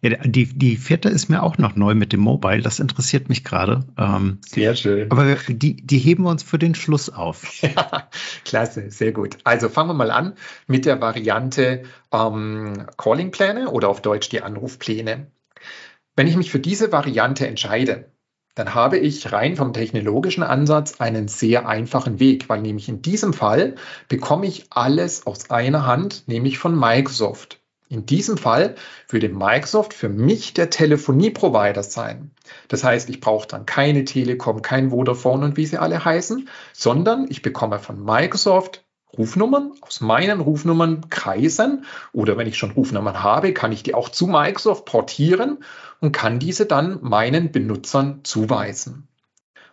Ja, 0.00 0.10
die, 0.10 0.46
die 0.46 0.76
vierte 0.76 1.08
ist 1.08 1.28
mir 1.28 1.42
auch 1.42 1.58
noch 1.58 1.76
neu 1.76 1.94
mit 1.94 2.12
dem 2.12 2.20
Mobile. 2.20 2.62
Das 2.62 2.80
interessiert 2.80 3.28
mich 3.28 3.44
gerade. 3.44 3.84
Ähm, 3.96 4.38
sehr 4.46 4.74
schön. 4.76 5.10
Aber 5.10 5.36
die, 5.48 5.76
die 5.76 5.98
heben 5.98 6.24
wir 6.24 6.30
uns 6.30 6.42
für 6.42 6.58
den 6.58 6.74
Schluss 6.74 7.10
auf. 7.10 7.62
Ja, 7.68 8.08
klasse, 8.44 8.90
sehr 8.90 9.12
gut. 9.12 9.38
Also 9.44 9.68
fangen 9.68 9.90
wir 9.90 9.94
mal 9.94 10.10
an 10.10 10.34
mit 10.66 10.86
der 10.86 11.00
Variante 11.00 11.82
ähm, 12.12 12.86
Calling-Pläne 12.96 13.70
oder 13.70 13.88
auf 13.88 14.00
Deutsch 14.00 14.28
die 14.30 14.42
Anrufpläne. 14.42 15.26
Wenn 16.16 16.26
ich 16.26 16.36
mich 16.36 16.50
für 16.50 16.60
diese 16.60 16.90
Variante 16.90 17.46
entscheide, 17.46 18.10
dann 18.54 18.74
habe 18.74 18.98
ich 18.98 19.32
rein 19.32 19.54
vom 19.54 19.72
technologischen 19.72 20.42
Ansatz 20.42 21.00
einen 21.00 21.28
sehr 21.28 21.68
einfachen 21.68 22.18
Weg, 22.18 22.48
weil 22.48 22.60
nämlich 22.60 22.88
in 22.88 23.02
diesem 23.02 23.32
Fall 23.32 23.76
bekomme 24.08 24.46
ich 24.46 24.66
alles 24.70 25.26
aus 25.26 25.50
einer 25.50 25.86
Hand, 25.86 26.24
nämlich 26.26 26.58
von 26.58 26.78
Microsoft. 26.78 27.60
In 27.90 28.04
diesem 28.04 28.36
Fall 28.36 28.74
würde 29.08 29.30
Microsoft 29.30 29.94
für 29.94 30.10
mich 30.10 30.52
der 30.52 30.68
Telefonieprovider 30.68 31.82
sein. 31.82 32.32
Das 32.68 32.84
heißt, 32.84 33.08
ich 33.08 33.20
brauche 33.20 33.48
dann 33.48 33.64
keine 33.64 34.04
Telekom, 34.04 34.60
kein 34.60 34.90
Vodafone 34.90 35.46
und 35.46 35.56
wie 35.56 35.64
sie 35.64 35.78
alle 35.78 36.04
heißen, 36.04 36.48
sondern 36.74 37.26
ich 37.30 37.40
bekomme 37.40 37.78
von 37.78 38.04
Microsoft 38.04 38.84
Rufnummern 39.16 39.72
aus 39.80 40.02
meinen 40.02 40.40
Rufnummern 40.40 41.08
kreisen 41.08 41.86
oder 42.12 42.36
wenn 42.36 42.46
ich 42.46 42.58
schon 42.58 42.72
Rufnummern 42.72 43.22
habe, 43.22 43.54
kann 43.54 43.72
ich 43.72 43.82
die 43.82 43.94
auch 43.94 44.10
zu 44.10 44.26
Microsoft 44.26 44.84
portieren 44.84 45.64
und 46.00 46.12
kann 46.12 46.38
diese 46.38 46.66
dann 46.66 46.98
meinen 47.02 47.50
Benutzern 47.50 48.20
zuweisen. 48.24 49.08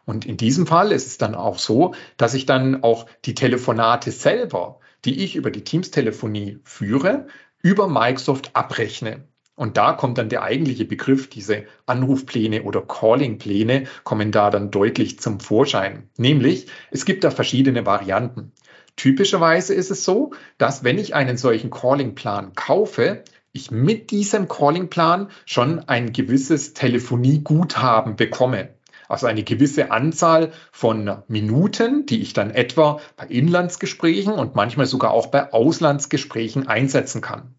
Und 0.05 0.25
in 0.25 0.38
diesem 0.38 0.67
Fall 0.67 0.91
ist 0.91 1.07
es 1.07 1.17
dann 1.17 1.36
auch 1.36 1.60
so, 1.60 1.95
dass 2.15 2.34
ich 2.34 2.45
dann 2.45 2.84
auch 2.84 3.07
die 3.25 3.36
Telefonate 3.36 4.12
selber, 4.12 4.79
die 5.03 5.24
ich 5.24 5.36
über 5.36 5.51
die 5.51 5.63
Teams-Telefonie 5.63 6.60
führe, 6.63 7.27
über 7.65 7.88
Microsoft 7.88 8.51
abrechne. 8.53 9.24
Und 9.55 9.75
da 9.75 9.93
kommt 9.93 10.19
dann 10.19 10.29
der 10.29 10.43
eigentliche 10.43 10.86
Begriff, 10.86 11.31
diese 11.31 11.63
Anrufpläne 11.88 12.62
oder 12.62 12.84
Callingpläne 12.84 13.86
kommen 14.03 14.31
da 14.31 14.51
dann 14.51 14.69
deutlich 14.69 15.17
zum 15.17 15.39
Vorschein. 15.39 16.12
Nämlich, 16.15 16.67
es 16.91 17.05
gibt 17.05 17.24
da 17.24 17.31
verschiedene 17.31 17.88
Varianten. 17.88 18.51
Typischerweise 18.98 19.74
ist 19.74 19.89
es 19.89 20.05
so, 20.05 20.31
dass 20.60 20.84
wenn 20.84 21.00
ich 21.00 21.15
einen 21.15 21.38
solchen 21.38 21.72
Callingplan 21.72 22.53
kaufe, 22.53 23.24
ich 23.51 23.72
mit 23.72 24.12
diesem 24.12 24.48
Callingplan 24.48 25.31
schon 25.48 25.79
ein 25.79 26.13
gewisses 26.13 26.75
Telefonieguthaben 26.75 28.15
bekomme. 28.15 28.75
Also 29.08 29.28
eine 29.28 29.44
gewisse 29.44 29.92
Anzahl 29.92 30.52
von 30.72 31.24
Minuten, 31.28 32.06
die 32.06 32.22
ich 32.22 32.34
dann 32.34 32.52
etwa 32.52 33.00
bei 33.18 33.26
Inlandsgesprächen 33.28 34.34
und 34.34 34.56
manchmal 34.56 34.86
sogar 34.86 35.12
auch 35.12 35.28
bei 35.28 35.54
Auslandsgesprächen 35.54 36.68
einsetzen 36.68 37.22
kann. 37.22 37.56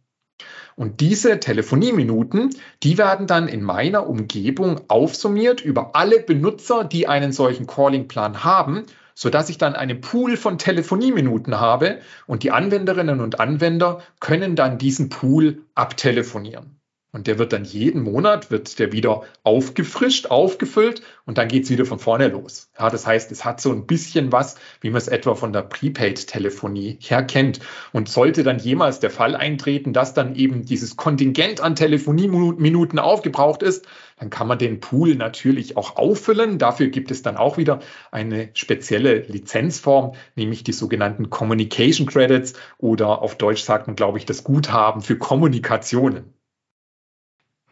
Und 0.74 1.00
diese 1.00 1.40
Telefonieminuten, 1.40 2.54
die 2.82 2.98
werden 2.98 3.26
dann 3.26 3.48
in 3.48 3.62
meiner 3.62 4.06
Umgebung 4.06 4.80
aufsummiert 4.88 5.62
über 5.62 5.96
alle 5.96 6.20
Benutzer, 6.20 6.84
die 6.84 7.08
einen 7.08 7.32
solchen 7.32 7.66
Callingplan 7.66 8.44
haben 8.44 8.84
sodass 9.16 9.48
ich 9.48 9.58
dann 9.58 9.74
einen 9.74 10.02
Pool 10.02 10.36
von 10.36 10.58
Telefonieminuten 10.58 11.58
habe 11.58 12.00
und 12.26 12.42
die 12.42 12.52
Anwenderinnen 12.52 13.20
und 13.20 13.40
Anwender 13.40 14.02
können 14.20 14.54
dann 14.54 14.78
diesen 14.78 15.08
Pool 15.08 15.62
abtelefonieren. 15.74 16.75
Und 17.16 17.28
der 17.28 17.38
wird 17.38 17.54
dann 17.54 17.64
jeden 17.64 18.02
Monat, 18.02 18.50
wird 18.50 18.78
der 18.78 18.92
wieder 18.92 19.22
aufgefrischt, 19.42 20.26
aufgefüllt 20.26 21.00
und 21.24 21.38
dann 21.38 21.48
geht 21.48 21.64
es 21.64 21.70
wieder 21.70 21.86
von 21.86 21.98
vorne 21.98 22.28
los. 22.28 22.68
Ja, 22.78 22.90
das 22.90 23.06
heißt, 23.06 23.32
es 23.32 23.42
hat 23.42 23.58
so 23.58 23.72
ein 23.72 23.86
bisschen 23.86 24.32
was, 24.32 24.56
wie 24.82 24.90
man 24.90 24.98
es 24.98 25.08
etwa 25.08 25.34
von 25.34 25.50
der 25.50 25.62
Prepaid-Telefonie 25.62 26.98
her 27.00 27.22
kennt. 27.22 27.60
Und 27.94 28.10
sollte 28.10 28.42
dann 28.42 28.58
jemals 28.58 29.00
der 29.00 29.08
Fall 29.08 29.34
eintreten, 29.34 29.94
dass 29.94 30.12
dann 30.12 30.34
eben 30.34 30.66
dieses 30.66 30.98
Kontingent 30.98 31.62
an 31.62 31.74
Telefonieminuten 31.74 32.98
aufgebraucht 32.98 33.62
ist, 33.62 33.86
dann 34.18 34.28
kann 34.28 34.46
man 34.46 34.58
den 34.58 34.80
Pool 34.80 35.14
natürlich 35.14 35.78
auch 35.78 35.96
auffüllen. 35.96 36.58
Dafür 36.58 36.88
gibt 36.88 37.10
es 37.10 37.22
dann 37.22 37.38
auch 37.38 37.56
wieder 37.56 37.80
eine 38.10 38.50
spezielle 38.52 39.20
Lizenzform, 39.20 40.12
nämlich 40.34 40.64
die 40.64 40.72
sogenannten 40.72 41.30
Communication 41.30 42.06
Credits 42.06 42.52
oder 42.76 43.22
auf 43.22 43.36
Deutsch 43.36 43.62
sagt 43.62 43.86
man, 43.86 43.96
glaube 43.96 44.18
ich, 44.18 44.26
das 44.26 44.44
Guthaben 44.44 45.00
für 45.00 45.16
Kommunikationen. 45.16 46.35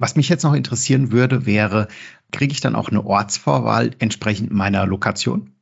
Was 0.04 0.16
mich 0.16 0.28
jetzt 0.28 0.42
noch 0.42 0.52
interessieren 0.52 1.12
würde, 1.12 1.46
wäre, 1.46 1.88
kriege 2.30 2.52
ich 2.52 2.60
dann 2.60 2.76
auch 2.76 2.90
eine 2.90 3.06
Ortsvorwahl 3.06 3.92
entsprechend 4.00 4.52
meiner 4.52 4.84
Lokation? 4.84 5.53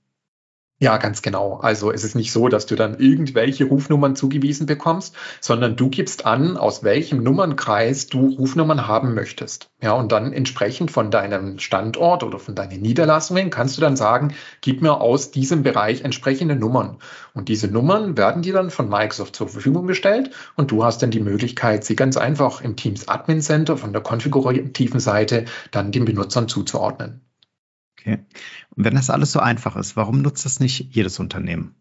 Ja, 0.83 0.97
ganz 0.97 1.23
genau. 1.23 1.61
Also 1.63 1.93
es 1.93 2.03
ist 2.03 2.17
nicht 2.17 2.33
so, 2.33 2.49
dass 2.49 2.67
du 2.67 2.75
dann 2.75 2.99
irgendwelche 2.99 3.67
Rufnummern 3.67 4.17
zugewiesen 4.17 4.67
bekommst, 4.67 5.15
sondern 5.41 5.77
du 5.77 5.89
gibst 5.89 6.27
an, 6.27 6.57
aus 6.57 6.83
welchem 6.83 7.23
Nummernkreis 7.23 8.09
du 8.09 8.31
Rufnummern 8.31 8.89
haben 8.89 9.15
möchtest. 9.15 9.71
Ja, 9.81 9.93
und 9.93 10.11
dann 10.11 10.33
entsprechend 10.33 10.91
von 10.91 11.13
deinem 11.13 11.61
Standort 11.61 12.25
oder 12.25 12.41
von 12.41 12.57
deinen 12.57 12.83
Niederlassungen 12.83 13.51
kannst 13.51 13.77
du 13.77 13.81
dann 13.81 13.95
sagen, 13.95 14.35
gib 14.61 14.83
mir 14.83 15.01
aus 15.01 15.31
diesem 15.31 15.63
Bereich 15.63 16.03
entsprechende 16.03 16.57
Nummern. 16.57 16.97
Und 17.33 17.49
diese 17.49 17.69
Nummern 17.69 18.17
werden 18.17 18.43
dir 18.43 18.55
dann 18.55 18.71
von 18.71 18.89
Microsoft 18.89 19.37
zur 19.37 19.47
Verfügung 19.47 19.87
gestellt 19.87 20.31
und 20.57 20.73
du 20.73 20.83
hast 20.83 21.01
dann 21.01 21.13
die 21.13 21.21
Möglichkeit, 21.21 21.85
sie 21.85 21.95
ganz 21.95 22.17
einfach 22.17 22.61
im 22.61 22.75
Teams 22.75 23.07
Admin 23.07 23.41
Center 23.41 23.77
von 23.77 23.93
der 23.93 24.03
konfigurativen 24.03 24.99
Seite 24.99 25.45
dann 25.71 25.93
den 25.93 26.07
Benutzern 26.07 26.49
zuzuordnen. 26.49 27.21
Und 28.77 28.85
wenn 28.85 28.95
das 28.95 29.11
alles 29.11 29.33
so 29.33 29.41
einfach 29.41 29.77
ist, 29.77 29.97
warum 29.97 30.23
nutzt 30.23 30.45
das 30.45 30.61
nicht 30.61 30.95
jedes 30.95 31.19
Unternehmen? 31.19 31.75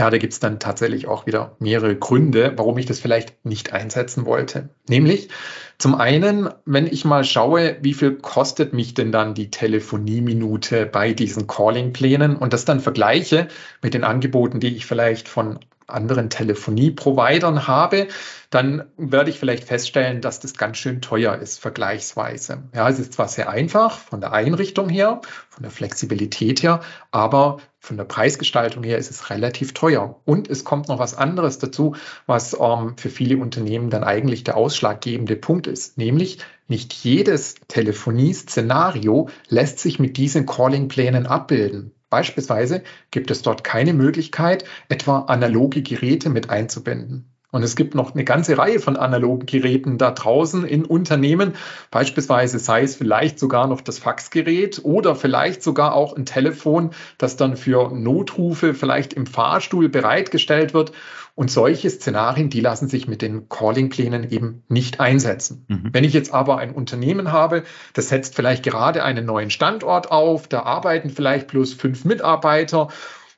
Ja, 0.00 0.08
da 0.08 0.16
gibt 0.16 0.32
es 0.32 0.40
dann 0.40 0.58
tatsächlich 0.58 1.08
auch 1.08 1.26
wieder 1.26 1.56
mehrere 1.58 1.94
Gründe, 1.94 2.54
warum 2.56 2.78
ich 2.78 2.86
das 2.86 3.00
vielleicht 3.00 3.44
nicht 3.44 3.74
einsetzen 3.74 4.24
wollte. 4.24 4.70
Nämlich 4.88 5.28
zum 5.76 5.94
einen, 5.94 6.48
wenn 6.64 6.86
ich 6.86 7.04
mal 7.04 7.22
schaue, 7.22 7.76
wie 7.82 7.92
viel 7.92 8.12
kostet 8.16 8.72
mich 8.72 8.94
denn 8.94 9.12
dann 9.12 9.34
die 9.34 9.50
Telefonieminute 9.50 10.86
bei 10.86 11.12
diesen 11.12 11.46
Calling-Plänen 11.46 12.36
und 12.36 12.54
das 12.54 12.64
dann 12.64 12.80
vergleiche 12.80 13.48
mit 13.82 13.92
den 13.92 14.02
Angeboten, 14.04 14.58
die 14.58 14.74
ich 14.74 14.86
vielleicht 14.86 15.28
von 15.28 15.58
anderen 15.92 16.30
Telefonie-Providern 16.30 17.66
habe, 17.66 18.08
dann 18.50 18.84
werde 18.96 19.30
ich 19.30 19.38
vielleicht 19.38 19.64
feststellen, 19.64 20.20
dass 20.20 20.40
das 20.40 20.54
ganz 20.54 20.76
schön 20.76 21.00
teuer 21.00 21.36
ist, 21.36 21.60
vergleichsweise. 21.60 22.64
Ja, 22.74 22.88
es 22.88 22.98
ist 22.98 23.12
zwar 23.12 23.28
sehr 23.28 23.48
einfach 23.48 23.98
von 23.98 24.20
der 24.20 24.32
Einrichtung 24.32 24.88
her, 24.88 25.20
von 25.48 25.62
der 25.62 25.70
Flexibilität 25.70 26.62
her, 26.62 26.80
aber 27.12 27.58
von 27.78 27.96
der 27.96 28.04
Preisgestaltung 28.04 28.82
her 28.82 28.98
ist 28.98 29.10
es 29.10 29.30
relativ 29.30 29.72
teuer. 29.72 30.20
Und 30.24 30.50
es 30.50 30.64
kommt 30.64 30.88
noch 30.88 30.98
was 30.98 31.14
anderes 31.14 31.58
dazu, 31.58 31.94
was 32.26 32.56
ähm, 32.60 32.96
für 32.96 33.08
viele 33.08 33.38
Unternehmen 33.38 33.88
dann 33.88 34.04
eigentlich 34.04 34.44
der 34.44 34.56
ausschlaggebende 34.56 35.36
Punkt 35.36 35.66
ist, 35.66 35.96
nämlich 35.96 36.38
nicht 36.68 36.92
jedes 36.92 37.54
Telefonie-Szenario 37.68 39.28
lässt 39.48 39.78
sich 39.78 39.98
mit 39.98 40.16
diesen 40.16 40.46
Calling-Plänen 40.46 41.26
abbilden. 41.26 41.92
Beispielsweise 42.10 42.82
gibt 43.10 43.30
es 43.30 43.42
dort 43.42 43.64
keine 43.64 43.94
Möglichkeit, 43.94 44.64
etwa 44.88 45.20
analoge 45.20 45.82
Geräte 45.82 46.28
mit 46.28 46.50
einzubinden. 46.50 47.29
Und 47.50 47.62
es 47.62 47.74
gibt 47.74 47.94
noch 47.94 48.14
eine 48.14 48.24
ganze 48.24 48.56
Reihe 48.58 48.78
von 48.78 48.96
analogen 48.96 49.46
Geräten 49.46 49.98
da 49.98 50.12
draußen 50.12 50.64
in 50.64 50.84
Unternehmen, 50.84 51.54
beispielsweise 51.90 52.58
sei 52.58 52.82
es 52.82 52.96
vielleicht 52.96 53.38
sogar 53.38 53.66
noch 53.66 53.80
das 53.80 53.98
Faxgerät 53.98 54.80
oder 54.84 55.16
vielleicht 55.16 55.62
sogar 55.62 55.94
auch 55.94 56.16
ein 56.16 56.26
Telefon, 56.26 56.90
das 57.18 57.36
dann 57.36 57.56
für 57.56 57.90
Notrufe 57.92 58.74
vielleicht 58.74 59.12
im 59.12 59.26
Fahrstuhl 59.26 59.88
bereitgestellt 59.88 60.74
wird. 60.74 60.92
Und 61.36 61.50
solche 61.50 61.88
Szenarien, 61.88 62.50
die 62.50 62.60
lassen 62.60 62.88
sich 62.88 63.08
mit 63.08 63.22
den 63.22 63.48
Calling-Plänen 63.48 64.30
eben 64.30 64.62
nicht 64.68 65.00
einsetzen. 65.00 65.64
Mhm. 65.68 65.88
Wenn 65.92 66.04
ich 66.04 66.12
jetzt 66.12 66.34
aber 66.34 66.58
ein 66.58 66.72
Unternehmen 66.72 67.32
habe, 67.32 67.62
das 67.94 68.10
setzt 68.10 68.34
vielleicht 68.34 68.62
gerade 68.62 69.02
einen 69.04 69.24
neuen 69.24 69.48
Standort 69.48 70.10
auf, 70.10 70.48
da 70.48 70.64
arbeiten 70.64 71.08
vielleicht 71.08 71.48
plus 71.48 71.72
fünf 71.72 72.04
Mitarbeiter 72.04 72.88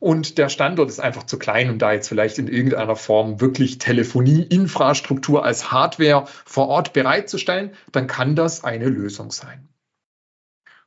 und 0.02 0.36
der 0.36 0.48
Standort 0.48 0.90
ist 0.90 0.98
einfach 0.98 1.22
zu 1.22 1.38
klein, 1.38 1.70
um 1.70 1.78
da 1.78 1.92
jetzt 1.92 2.08
vielleicht 2.08 2.38
in 2.38 2.48
irgendeiner 2.48 2.96
Form 2.96 3.40
wirklich 3.40 3.78
Telefonieinfrastruktur 3.78 5.44
als 5.44 5.70
Hardware 5.70 6.26
vor 6.44 6.66
Ort 6.66 6.92
bereitzustellen, 6.92 7.70
dann 7.92 8.08
kann 8.08 8.34
das 8.34 8.64
eine 8.64 8.88
Lösung 8.88 9.30
sein. 9.30 9.68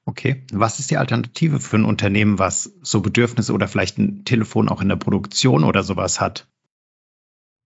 Okay, 0.03 0.43
was 0.51 0.79
ist 0.79 0.91
die 0.91 0.97
Alternative 0.97 1.61
für 1.61 1.77
ein 1.77 1.85
Unternehmen, 1.85 2.39
was 2.39 2.73
so 2.81 2.99
Bedürfnisse 2.99 3.53
oder 3.53 3.69
vielleicht 3.69 3.97
ein 3.97 4.25
Telefon 4.25 4.67
auch 4.67 4.81
in 4.81 4.89
der 4.89 4.97
Produktion 4.97 5.63
oder 5.63 5.81
sowas 5.81 6.19
hat? 6.19 6.49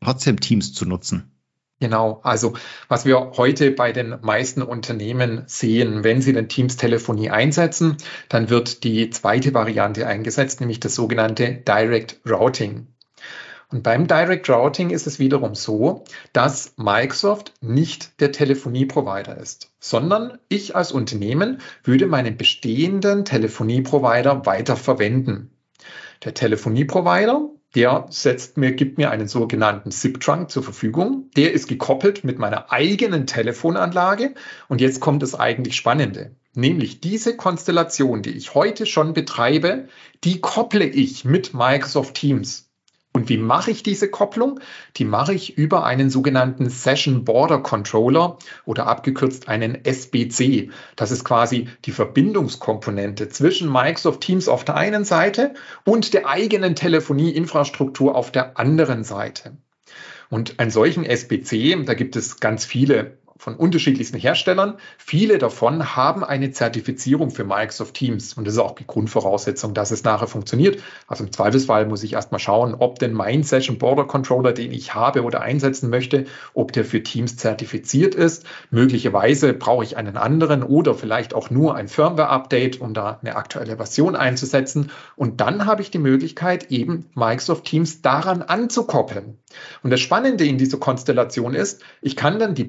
Trotzdem 0.04 0.40
Teams 0.40 0.74
zu 0.74 0.86
nutzen. 0.86 1.39
Genau, 1.82 2.20
also 2.24 2.54
was 2.90 3.06
wir 3.06 3.32
heute 3.38 3.72
bei 3.72 3.94
den 3.94 4.18
meisten 4.22 4.62
Unternehmen 4.62 5.44
sehen, 5.48 6.04
wenn 6.04 6.22
sie 6.22 6.34
den 6.34 6.50
Teams-Telefonie 6.50 7.30
einsetzen, 7.30 7.96
dann 8.28 8.50
wird 8.50 8.84
die 8.84 9.10
zweite 9.12 9.54
Variante 9.54 10.06
eingesetzt, 10.06 10.60
nämlich 10.60 10.82
das 10.82 10.96
sogenannte 10.96 11.54
Direct 11.54 12.20
Routing. 12.30 12.88
Und 13.72 13.84
beim 13.84 14.08
Direct 14.08 14.50
Routing 14.50 14.90
ist 14.90 15.08
es 15.08 15.20
wiederum 15.20 15.56
so, 15.56 16.04
dass 16.34 16.74
Microsoft 16.76 17.54
nicht 17.62 18.20
der 18.20 18.34
Telefonieprovider 18.34 19.38
ist, 19.38 19.72
sondern 19.80 20.40
ich 20.50 20.76
als 20.76 20.92
Unternehmen 20.92 21.60
würde 21.84 22.08
meinen 22.08 22.36
bestehenden 22.36 23.24
Telefonieprovider 23.24 24.46
weiter 24.46 24.76
verwenden. 24.76 25.52
Der 26.24 26.34
Telefonieprovider 26.34 27.50
der 27.76 28.08
setzt 28.10 28.58
mir, 28.58 28.72
gibt 28.72 28.98
mir 28.98 29.12
einen 29.12 29.28
sogenannten 29.28 29.92
SIP-Trunk 29.92 30.50
zur 30.50 30.64
Verfügung. 30.64 31.30
Der 31.36 31.54
ist 31.54 31.68
gekoppelt 31.68 32.24
mit 32.24 32.40
meiner 32.40 32.72
eigenen 32.72 33.28
Telefonanlage. 33.28 34.34
Und 34.68 34.82
jetzt 34.82 35.00
kommt 35.02 35.22
das 35.22 35.36
eigentlich 35.36 35.76
Spannende. 35.76 36.36
Nämlich 36.56 37.00
diese 37.00 37.38
Konstellation, 37.38 38.24
die 38.24 38.32
ich 38.32 38.56
heute 38.56 38.88
schon 38.88 39.14
betreibe, 39.14 39.88
die 40.24 40.42
kopple 40.42 40.86
ich 40.86 41.26
mit 41.26 41.54
Microsoft 41.54 42.16
Teams. 42.16 42.69
Und 43.20 43.28
wie 43.28 43.38
mache 43.38 43.70
ich 43.70 43.84
diese 43.84 44.10
Kopplung? 44.10 44.62
Die 44.96 45.04
mache 45.04 45.34
ich 45.34 45.58
über 45.58 45.84
einen 45.84 46.10
sogenannten 46.10 46.70
Session 46.70 47.26
Border 47.26 47.60
Controller 47.60 48.38
oder 48.64 48.88
abgekürzt 48.88 49.50
einen 49.50 49.84
SBC. 49.84 50.70
Das 50.96 51.12
ist 51.12 51.26
quasi 51.26 51.68
die 51.84 51.92
Verbindungskomponente 51.92 53.28
zwischen 53.28 53.70
Microsoft 53.70 54.22
Teams 54.22 54.48
auf 54.48 54.64
der 54.64 54.78
einen 54.78 55.04
Seite 55.04 55.54
und 55.84 56.14
der 56.14 56.30
eigenen 56.30 56.76
Telefonieinfrastruktur 56.76 58.16
auf 58.16 58.32
der 58.32 58.58
anderen 58.58 59.04
Seite. 59.04 59.58
Und 60.30 60.58
einen 60.62 60.72
solchen 60.72 61.04
SBC, 61.04 61.84
da 61.84 61.96
gibt 61.96 62.16
es 62.16 62.40
ganz 62.40 62.64
viele 62.64 63.18
von 63.40 63.56
unterschiedlichsten 63.56 64.20
Herstellern. 64.20 64.76
Viele 64.98 65.38
davon 65.38 65.96
haben 65.96 66.26
eine 66.26 66.52
Zertifizierung 66.52 67.32
für 67.32 67.46
Microsoft 67.46 67.94
Teams. 67.96 68.34
Und 68.34 68.46
das 68.46 68.56
ist 68.56 68.60
auch 68.60 68.76
die 68.76 68.86
Grundvoraussetzung, 68.86 69.74
dass 69.74 69.92
es 69.92 70.04
nachher 70.04 70.28
funktioniert. 70.28 70.84
Also 71.08 71.24
im 71.24 71.32
Zweifelsfall 71.32 71.86
muss 71.86 72.04
ich 72.04 72.14
erstmal 72.14 72.40
schauen, 72.40 72.76
ob 72.78 73.00
denn 73.00 73.14
mein 73.14 73.44
Session 73.44 73.78
Border 73.78 74.04
Controller, 74.04 74.52
den 74.52 74.74
ich 74.74 74.94
habe 74.94 75.24
oder 75.24 75.40
einsetzen 75.40 75.90
möchte, 75.90 76.26
ob 76.54 76.74
der 76.74 76.84
für 76.84 77.02
Teams 77.02 77.38
zertifiziert 77.38 78.14
ist. 78.14 78.46
Möglicherweise 78.72 79.54
brauche 79.54 79.86
ich 79.86 79.96
einen 79.96 80.18
anderen 80.18 80.62
oder 80.62 80.94
vielleicht 80.94 81.34
auch 81.34 81.50
nur 81.50 81.76
ein 81.76 81.88
Firmware-Update, 81.88 82.82
um 82.82 82.94
da 82.94 83.20
eine 83.22 83.38
aktuelle 83.38 83.78
Version 83.78 84.18
einzusetzen. 84.18 84.92
Und 85.16 85.40
dann 85.40 85.66
habe 85.66 85.82
ich 85.82 85.92
die 85.92 85.98
Möglichkeit, 85.98 86.72
eben 86.72 87.06
Microsoft 87.16 87.64
Teams 87.64 88.02
daran 88.02 88.42
anzukoppeln. 88.42 89.38
Und 89.82 89.92
das 89.92 90.02
Spannende 90.02 90.46
in 90.46 90.58
dieser 90.58 90.78
Konstellation 90.78 91.54
ist, 91.56 91.82
ich 92.02 92.16
kann 92.16 92.38
dann 92.38 92.54
die 92.54 92.66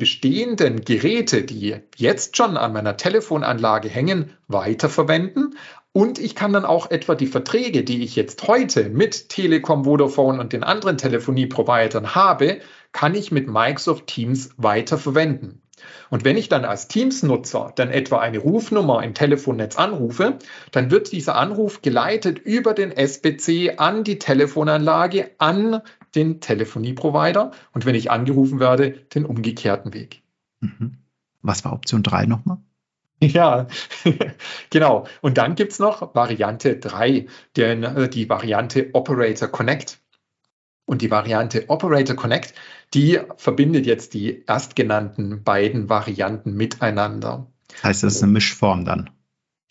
bestehenden 0.61 0.85
Geräte, 0.85 1.43
die 1.43 1.77
jetzt 1.97 2.37
schon 2.37 2.59
an 2.59 2.75
meiner 2.75 2.99
Telefonanlage 2.99 3.89
hängen, 3.89 4.33
weiterverwenden. 4.47 5.57
Und 5.93 6.19
ich 6.19 6.35
kann 6.35 6.53
dann 6.53 6.67
auch 6.67 6.91
etwa 6.91 7.15
die 7.15 7.27
Verträge, 7.27 7.83
die 7.83 8.05
ich 8.05 8.15
jetzt 8.15 8.47
heute 8.47 8.91
mit 8.91 9.31
Telekom, 9.31 9.85
Vodafone 9.85 10.39
und 10.39 10.53
den 10.53 10.63
anderen 10.63 10.99
Telefonieprovidern 10.99 12.15
habe, 12.15 12.61
kann 12.93 13.15
ich 13.15 13.33
mit 13.33 13.49
Microsoft 13.49 14.07
Teams 14.07 14.51
weiterverwenden. 14.59 15.63
Und 16.11 16.27
wenn 16.27 16.37
ich 16.37 16.51
dann 16.51 16.67
als 16.67 16.89
Teams-Nutzer 16.89 17.73
dann 17.75 17.91
etwa 17.91 18.19
eine 18.19 18.39
Rufnummer 18.39 19.03
im 19.03 19.15
Telefonnetz 19.15 19.77
anrufe, 19.77 20.39
dann 20.73 20.91
wird 20.91 21.11
dieser 21.11 21.37
Anruf 21.37 21.81
geleitet 21.81 22.39
über 22.39 22.75
den 22.75 22.93
SBC 22.93 23.79
an 23.79 24.05
die 24.05 24.19
Telefonanlage, 24.19 25.31
an 25.39 25.81
den 26.15 26.41
Telefonieprovider 26.43 27.53
und 27.73 27.87
wenn 27.87 27.95
ich 27.95 28.11
angerufen 28.11 28.61
werde, 28.61 28.91
den 29.15 29.25
umgekehrten 29.25 29.95
Weg. 29.95 30.23
Mhm. 30.61 30.99
Was 31.43 31.65
war 31.65 31.73
Option 31.73 32.03
3 32.03 32.27
nochmal? 32.27 32.59
Ja, 33.23 33.67
genau. 34.71 35.07
Und 35.21 35.37
dann 35.37 35.55
gibt 35.55 35.73
es 35.73 35.79
noch 35.79 36.15
Variante 36.15 36.77
3, 36.77 37.27
denn, 37.57 37.83
äh, 37.83 38.09
die 38.09 38.29
Variante 38.29 38.91
Operator 38.95 39.49
Connect. 39.49 39.99
Und 40.87 41.03
die 41.03 41.11
Variante 41.11 41.69
Operator 41.69 42.17
Connect, 42.17 42.55
die 42.95 43.21
verbindet 43.37 43.87
jetzt 43.87 44.15
die 44.15 44.45
erstgenannten 44.47 45.45
beiden 45.45 45.89
Varianten 45.89 46.55
miteinander. 46.55 47.47
Das 47.69 47.85
heißt, 47.85 48.03
das 48.03 48.17
ist 48.17 48.23
eine 48.23 48.33
Mischform 48.33 48.85
dann. 48.85 49.11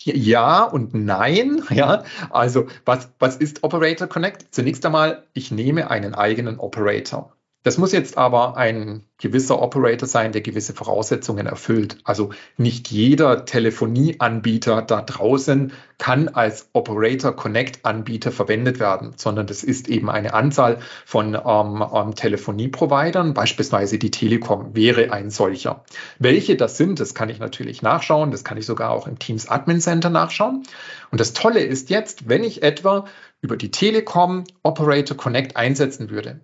Ja 0.02 0.64
und 0.64 0.94
nein. 0.94 1.62
Ja, 1.70 2.04
also 2.30 2.68
was, 2.84 3.12
was 3.18 3.36
ist 3.36 3.64
Operator 3.64 4.06
Connect? 4.06 4.46
Zunächst 4.54 4.86
einmal, 4.86 5.26
ich 5.34 5.50
nehme 5.50 5.90
einen 5.90 6.14
eigenen 6.14 6.58
Operator. 6.58 7.36
Das 7.62 7.76
muss 7.76 7.92
jetzt 7.92 8.16
aber 8.16 8.56
ein 8.56 9.04
gewisser 9.18 9.60
Operator 9.60 10.08
sein, 10.08 10.32
der 10.32 10.40
gewisse 10.40 10.72
Voraussetzungen 10.72 11.46
erfüllt. 11.46 11.98
Also 12.04 12.30
nicht 12.56 12.90
jeder 12.90 13.44
Telefonieanbieter 13.44 14.80
da 14.80 15.02
draußen 15.02 15.74
kann 15.98 16.28
als 16.28 16.70
Operator 16.72 17.36
Connect 17.36 17.84
Anbieter 17.84 18.32
verwendet 18.32 18.80
werden, 18.80 19.12
sondern 19.16 19.46
das 19.46 19.62
ist 19.62 19.88
eben 19.88 20.08
eine 20.08 20.32
Anzahl 20.32 20.78
von 21.04 21.34
ähm, 21.34 21.84
ähm, 21.94 22.14
Telefonieprovidern, 22.14 23.34
beispielsweise 23.34 23.98
die 23.98 24.10
Telekom 24.10 24.74
wäre 24.74 25.12
ein 25.12 25.28
solcher. 25.28 25.84
Welche 26.18 26.56
das 26.56 26.78
sind, 26.78 26.98
das 26.98 27.14
kann 27.14 27.28
ich 27.28 27.40
natürlich 27.40 27.82
nachschauen, 27.82 28.30
das 28.30 28.42
kann 28.42 28.56
ich 28.56 28.64
sogar 28.64 28.90
auch 28.90 29.06
im 29.06 29.18
Teams 29.18 29.50
Admin 29.50 29.80
Center 29.80 30.08
nachschauen. 30.08 30.62
Und 31.10 31.20
das 31.20 31.34
Tolle 31.34 31.60
ist 31.60 31.90
jetzt, 31.90 32.26
wenn 32.26 32.42
ich 32.42 32.62
etwa 32.62 33.04
über 33.42 33.58
die 33.58 33.70
Telekom 33.70 34.44
Operator 34.62 35.18
Connect 35.18 35.58
einsetzen 35.58 36.08
würde, 36.08 36.40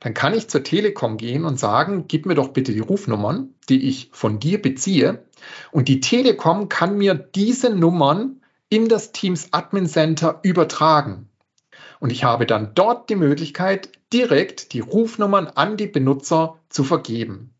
dann 0.00 0.14
kann 0.14 0.34
ich 0.34 0.48
zur 0.48 0.62
Telekom 0.62 1.16
gehen 1.16 1.44
und 1.44 1.58
sagen, 1.58 2.06
gib 2.08 2.26
mir 2.26 2.34
doch 2.34 2.48
bitte 2.48 2.72
die 2.72 2.80
Rufnummern, 2.80 3.54
die 3.68 3.88
ich 3.88 4.10
von 4.12 4.40
dir 4.40 4.60
beziehe. 4.60 5.24
Und 5.70 5.88
die 5.88 6.00
Telekom 6.00 6.68
kann 6.68 6.98
mir 6.98 7.14
diese 7.14 7.70
Nummern 7.70 8.40
in 8.68 8.88
das 8.88 9.12
Teams 9.12 9.48
Admin 9.52 9.86
Center 9.86 10.40
übertragen. 10.42 11.28
Und 12.00 12.10
ich 12.10 12.24
habe 12.24 12.46
dann 12.46 12.74
dort 12.74 13.10
die 13.10 13.16
Möglichkeit, 13.16 13.90
direkt 14.12 14.72
die 14.72 14.80
Rufnummern 14.80 15.46
an 15.46 15.76
die 15.76 15.86
Benutzer 15.86 16.58
zu 16.68 16.84
vergeben. 16.84 17.54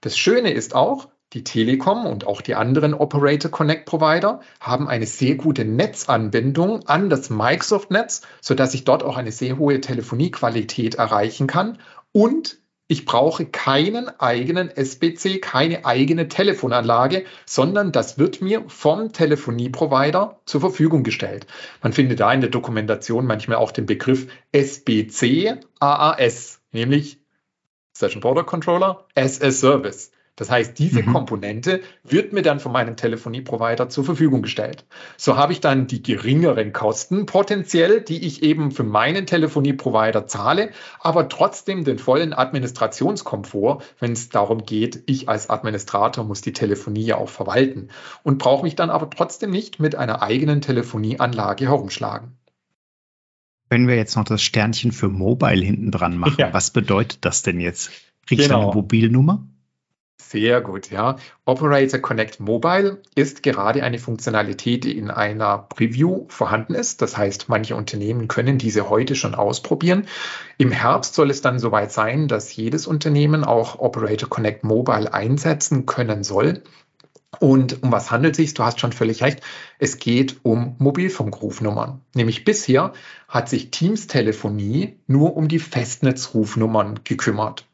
Das 0.00 0.18
Schöne 0.18 0.52
ist 0.52 0.74
auch, 0.74 1.08
die 1.32 1.44
Telekom 1.44 2.06
und 2.06 2.26
auch 2.26 2.40
die 2.40 2.54
anderen 2.54 2.94
Operator 2.94 3.50
Connect 3.50 3.86
Provider 3.86 4.40
haben 4.60 4.88
eine 4.88 5.06
sehr 5.06 5.36
gute 5.36 5.64
Netzanbindung 5.64 6.86
an 6.86 7.08
das 7.08 7.30
Microsoft-Netz, 7.30 8.22
sodass 8.40 8.74
ich 8.74 8.84
dort 8.84 9.02
auch 9.02 9.16
eine 9.16 9.32
sehr 9.32 9.58
hohe 9.58 9.80
Telefoniequalität 9.80 10.96
erreichen 10.96 11.46
kann. 11.46 11.78
Und 12.12 12.58
ich 12.88 13.06
brauche 13.06 13.46
keinen 13.46 14.08
eigenen 14.20 14.68
SBC, 14.68 15.40
keine 15.40 15.86
eigene 15.86 16.28
Telefonanlage, 16.28 17.24
sondern 17.46 17.90
das 17.90 18.18
wird 18.18 18.42
mir 18.42 18.64
vom 18.66 19.12
Telefonieprovider 19.12 20.40
zur 20.44 20.60
Verfügung 20.60 21.02
gestellt. 21.02 21.46
Man 21.82 21.94
findet 21.94 22.20
da 22.20 22.30
in 22.32 22.42
der 22.42 22.50
Dokumentation 22.50 23.24
manchmal 23.24 23.56
auch 23.56 23.70
den 23.70 23.86
Begriff 23.86 24.26
SBC 24.52 25.60
AAS, 25.80 26.60
nämlich 26.72 27.18
Session 27.94 28.20
Border 28.20 28.44
Controller 28.44 29.06
as 29.14 29.40
a 29.40 29.50
Service. 29.50 30.12
Das 30.42 30.50
heißt, 30.50 30.76
diese 30.76 31.04
mhm. 31.04 31.12
Komponente 31.12 31.82
wird 32.02 32.32
mir 32.32 32.42
dann 32.42 32.58
von 32.58 32.72
meinem 32.72 32.96
Telefonieprovider 32.96 33.88
zur 33.88 34.02
Verfügung 34.02 34.42
gestellt. 34.42 34.84
So 35.16 35.36
habe 35.36 35.52
ich 35.52 35.60
dann 35.60 35.86
die 35.86 36.02
geringeren 36.02 36.72
Kosten 36.72 37.26
potenziell, 37.26 38.00
die 38.00 38.26
ich 38.26 38.42
eben 38.42 38.72
für 38.72 38.82
meinen 38.82 39.26
Telefonieprovider 39.26 40.26
zahle, 40.26 40.70
aber 40.98 41.28
trotzdem 41.28 41.84
den 41.84 42.00
vollen 42.00 42.32
Administrationskomfort, 42.32 43.84
wenn 44.00 44.10
es 44.10 44.30
darum 44.30 44.66
geht, 44.66 45.04
ich 45.06 45.28
als 45.28 45.48
Administrator 45.48 46.24
muss 46.24 46.40
die 46.40 46.52
Telefonie 46.52 47.04
ja 47.04 47.18
auch 47.18 47.28
verwalten 47.28 47.90
und 48.24 48.38
brauche 48.38 48.64
mich 48.64 48.74
dann 48.74 48.90
aber 48.90 49.10
trotzdem 49.10 49.52
nicht 49.52 49.78
mit 49.78 49.94
einer 49.94 50.22
eigenen 50.22 50.60
Telefonieanlage 50.60 51.66
herumschlagen. 51.66 52.36
Wenn 53.70 53.86
wir 53.86 53.94
jetzt 53.94 54.16
noch 54.16 54.24
das 54.24 54.42
Sternchen 54.42 54.90
für 54.90 55.08
Mobile 55.08 55.64
hinten 55.64 55.92
dran 55.92 56.16
machen, 56.16 56.34
ja. 56.38 56.52
was 56.52 56.72
bedeutet 56.72 57.24
das 57.24 57.42
denn 57.42 57.60
jetzt? 57.60 57.92
Kriege 58.26 58.42
ich 58.42 58.48
genau. 58.48 58.62
eine 58.62 58.74
Mobilnummer? 58.74 59.46
Sehr 60.18 60.60
gut, 60.62 60.90
ja. 60.90 61.16
Operator 61.44 62.00
Connect 62.00 62.40
Mobile 62.40 63.02
ist 63.14 63.42
gerade 63.42 63.82
eine 63.82 63.98
Funktionalität, 63.98 64.84
die 64.84 64.96
in 64.96 65.10
einer 65.10 65.58
Preview 65.58 66.24
vorhanden 66.28 66.74
ist. 66.74 67.02
Das 67.02 67.18
heißt, 67.18 67.48
manche 67.48 67.76
Unternehmen 67.76 68.28
können 68.28 68.56
diese 68.56 68.88
heute 68.88 69.14
schon 69.14 69.34
ausprobieren. 69.34 70.06
Im 70.56 70.70
Herbst 70.70 71.14
soll 71.14 71.30
es 71.30 71.42
dann 71.42 71.58
soweit 71.58 71.92
sein, 71.92 72.28
dass 72.28 72.56
jedes 72.56 72.86
Unternehmen 72.86 73.44
auch 73.44 73.78
Operator 73.78 74.28
Connect 74.30 74.64
Mobile 74.64 75.12
einsetzen 75.12 75.84
können 75.84 76.24
soll. 76.24 76.62
Und 77.40 77.82
um 77.82 77.92
was 77.92 78.10
handelt 78.10 78.34
es 78.34 78.36
sich? 78.38 78.54
Du 78.54 78.62
hast 78.62 78.80
schon 78.80 78.92
völlig 78.92 79.22
recht. 79.22 79.40
Es 79.78 79.98
geht 79.98 80.40
um 80.44 80.76
Mobilfunkrufnummern. 80.78 82.00
Nämlich 82.14 82.44
bisher 82.44 82.92
hat 83.28 83.48
sich 83.48 83.70
Teams 83.70 84.06
Telefonie 84.06 84.98
nur 85.06 85.36
um 85.36 85.48
die 85.48 85.58
Festnetzrufnummern 85.58 87.00
gekümmert. 87.04 87.66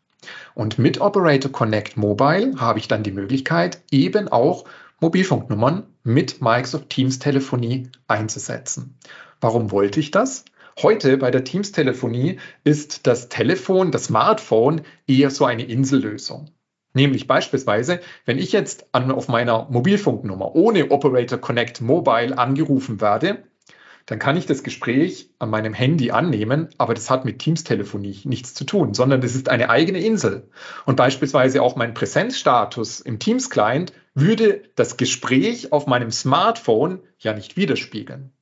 Und 0.54 0.78
mit 0.78 1.00
Operator 1.00 1.50
Connect 1.50 1.96
Mobile 1.96 2.54
habe 2.58 2.78
ich 2.78 2.88
dann 2.88 3.02
die 3.02 3.12
Möglichkeit, 3.12 3.82
eben 3.90 4.28
auch 4.28 4.64
Mobilfunknummern 5.00 5.86
mit 6.02 6.42
Microsoft 6.42 6.90
Teams 6.90 7.18
Telefonie 7.18 7.90
einzusetzen. 8.08 8.98
Warum 9.40 9.70
wollte 9.70 10.00
ich 10.00 10.10
das? 10.10 10.44
Heute 10.82 11.16
bei 11.16 11.30
der 11.30 11.44
Teams 11.44 11.72
Telefonie 11.72 12.38
ist 12.64 13.06
das 13.06 13.28
Telefon, 13.28 13.90
das 13.90 14.04
Smartphone 14.04 14.82
eher 15.06 15.30
so 15.30 15.44
eine 15.44 15.64
Insellösung. 15.64 16.50
Nämlich 16.94 17.26
beispielsweise, 17.26 18.00
wenn 18.24 18.38
ich 18.38 18.52
jetzt 18.52 18.86
an, 18.92 19.10
auf 19.10 19.28
meiner 19.28 19.68
Mobilfunknummer 19.70 20.54
ohne 20.54 20.90
Operator 20.90 21.38
Connect 21.38 21.80
Mobile 21.80 22.36
angerufen 22.36 23.00
werde, 23.00 23.44
dann 24.08 24.18
kann 24.18 24.38
ich 24.38 24.46
das 24.46 24.62
Gespräch 24.62 25.28
an 25.38 25.50
meinem 25.50 25.74
Handy 25.74 26.12
annehmen, 26.12 26.70
aber 26.78 26.94
das 26.94 27.10
hat 27.10 27.26
mit 27.26 27.40
Teams-Telefonie 27.40 28.22
nichts 28.24 28.54
zu 28.54 28.64
tun, 28.64 28.94
sondern 28.94 29.20
das 29.20 29.34
ist 29.34 29.50
eine 29.50 29.68
eigene 29.68 30.00
Insel. 30.00 30.48
Und 30.86 30.96
beispielsweise 30.96 31.60
auch 31.60 31.76
mein 31.76 31.92
Präsenzstatus 31.92 33.00
im 33.00 33.18
Teams-Client 33.18 33.92
würde 34.14 34.62
das 34.76 34.96
Gespräch 34.96 35.72
auf 35.72 35.86
meinem 35.86 36.10
Smartphone 36.10 37.00
ja 37.18 37.34
nicht 37.34 37.58
widerspiegeln. 37.58 38.32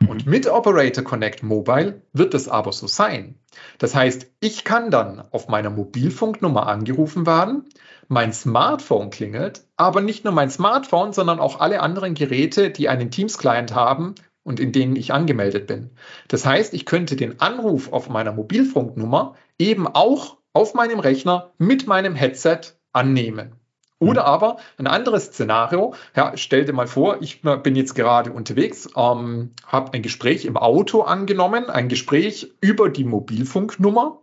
Mhm. 0.00 0.08
Und 0.08 0.26
mit 0.26 0.48
Operator 0.48 1.04
Connect 1.04 1.44
Mobile 1.44 2.02
wird 2.12 2.34
es 2.34 2.48
aber 2.48 2.72
so 2.72 2.88
sein. 2.88 3.36
Das 3.78 3.94
heißt, 3.94 4.26
ich 4.40 4.64
kann 4.64 4.90
dann 4.90 5.22
auf 5.30 5.46
meiner 5.46 5.70
Mobilfunknummer 5.70 6.66
angerufen 6.66 7.24
werden, 7.24 7.66
mein 8.08 8.32
Smartphone 8.32 9.10
klingelt, 9.10 9.62
aber 9.76 10.00
nicht 10.00 10.24
nur 10.24 10.32
mein 10.32 10.50
Smartphone, 10.50 11.12
sondern 11.12 11.38
auch 11.38 11.60
alle 11.60 11.80
anderen 11.80 12.14
Geräte, 12.14 12.70
die 12.70 12.88
einen 12.88 13.12
Teams-Client 13.12 13.74
haben, 13.74 14.14
und 14.48 14.58
in 14.58 14.72
denen 14.72 14.96
ich 14.96 15.12
angemeldet 15.12 15.66
bin. 15.66 15.90
Das 16.26 16.46
heißt, 16.46 16.72
ich 16.72 16.86
könnte 16.86 17.16
den 17.16 17.38
Anruf 17.38 17.92
auf 17.92 18.08
meiner 18.08 18.32
Mobilfunknummer 18.32 19.34
eben 19.58 19.86
auch 19.86 20.38
auf 20.54 20.72
meinem 20.72 21.00
Rechner 21.00 21.52
mit 21.58 21.86
meinem 21.86 22.14
Headset 22.14 22.60
annehmen. 22.94 23.52
Oder 24.00 24.22
mhm. 24.22 24.28
aber 24.28 24.56
ein 24.78 24.86
anderes 24.86 25.26
Szenario, 25.26 25.94
ja, 26.16 26.32
stell 26.36 26.64
dir 26.64 26.72
mal 26.72 26.86
vor, 26.86 27.18
ich 27.20 27.42
bin 27.42 27.76
jetzt 27.76 27.94
gerade 27.94 28.32
unterwegs, 28.32 28.88
ähm, 28.96 29.50
habe 29.66 29.92
ein 29.92 30.02
Gespräch 30.02 30.46
im 30.46 30.56
Auto 30.56 31.02
angenommen, 31.02 31.68
ein 31.68 31.88
Gespräch 31.88 32.52
über 32.62 32.88
die 32.88 33.04
Mobilfunknummer 33.04 34.22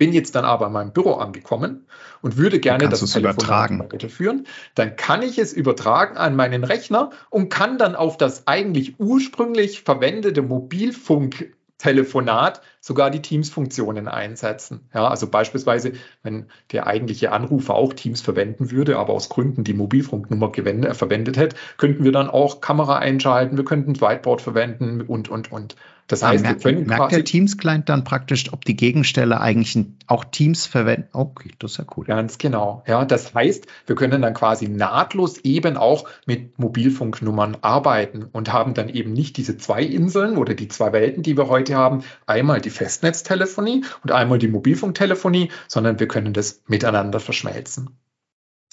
Bin 0.00 0.14
jetzt 0.14 0.34
dann 0.34 0.46
aber 0.46 0.68
in 0.68 0.72
meinem 0.72 0.92
Büro 0.94 1.12
angekommen 1.12 1.84
und 2.22 2.38
würde 2.38 2.58
gerne 2.58 2.88
das 2.88 3.14
übertragen. 3.14 3.80
weiterführen, 3.80 4.46
dann 4.74 4.96
kann 4.96 5.20
ich 5.20 5.36
es 5.36 5.52
übertragen 5.52 6.16
an 6.16 6.34
meinen 6.36 6.64
Rechner 6.64 7.10
und 7.28 7.50
kann 7.50 7.76
dann 7.76 7.94
auf 7.94 8.16
das 8.16 8.46
eigentlich 8.46 8.98
ursprünglich 8.98 9.82
verwendete 9.82 10.40
Mobilfunk 10.40 11.52
Telefonat 11.76 12.62
sogar 12.80 13.10
die 13.10 13.22
Teams-Funktionen 13.22 14.08
einsetzen. 14.08 14.88
Ja, 14.94 15.06
also 15.08 15.28
beispielsweise, 15.28 15.92
wenn 16.22 16.46
der 16.72 16.86
eigentliche 16.86 17.30
Anrufer 17.32 17.74
auch 17.74 17.92
Teams 17.92 18.22
verwenden 18.22 18.70
würde, 18.70 18.98
aber 18.98 19.12
aus 19.12 19.28
Gründen 19.28 19.64
die 19.64 19.74
Mobilfunknummer 19.74 20.50
äh, 20.56 20.94
verwendet 20.94 21.36
hätte, 21.36 21.56
könnten 21.76 22.04
wir 22.04 22.12
dann 22.12 22.30
auch 22.30 22.60
Kamera 22.60 22.98
einschalten, 22.98 23.56
wir 23.56 23.64
könnten 23.64 24.00
Whiteboard 24.00 24.40
verwenden 24.40 25.02
und, 25.02 25.28
und, 25.28 25.52
und. 25.52 25.76
Das 26.10 26.24
heißt, 26.24 26.42
merkt, 26.42 26.64
wir 26.64 26.72
können 26.72 26.86
merkt 26.88 27.12
der 27.12 27.24
Teams-Client 27.24 27.88
dann 27.88 28.02
praktisch, 28.02 28.52
ob 28.52 28.64
die 28.64 28.74
Gegenstelle 28.74 29.40
eigentlich 29.40 29.78
auch 30.08 30.24
Teams 30.24 30.66
verwenden? 30.66 31.08
Okay, 31.12 31.52
das 31.60 31.72
ist 31.72 31.78
ja 31.78 31.84
cool. 31.96 32.04
Ganz 32.04 32.38
genau. 32.38 32.82
Ja, 32.88 33.04
das 33.04 33.32
heißt, 33.32 33.66
wir 33.86 33.94
können 33.94 34.20
dann 34.20 34.34
quasi 34.34 34.68
nahtlos 34.68 35.38
eben 35.38 35.76
auch 35.76 36.08
mit 36.26 36.58
Mobilfunknummern 36.58 37.58
arbeiten 37.60 38.24
und 38.24 38.52
haben 38.52 38.74
dann 38.74 38.88
eben 38.88 39.12
nicht 39.12 39.36
diese 39.36 39.56
zwei 39.56 39.84
Inseln 39.84 40.36
oder 40.36 40.54
die 40.54 40.66
zwei 40.66 40.92
Welten, 40.92 41.22
die 41.22 41.36
wir 41.36 41.48
heute 41.48 41.76
haben. 41.76 42.02
Einmal 42.26 42.60
die 42.60 42.69
Festnetztelefonie 42.70 43.84
und 44.02 44.12
einmal 44.12 44.38
die 44.38 44.48
Mobilfunktelefonie, 44.48 45.50
sondern 45.68 46.00
wir 46.00 46.08
können 46.08 46.32
das 46.32 46.62
miteinander 46.66 47.20
verschmelzen. 47.20 47.90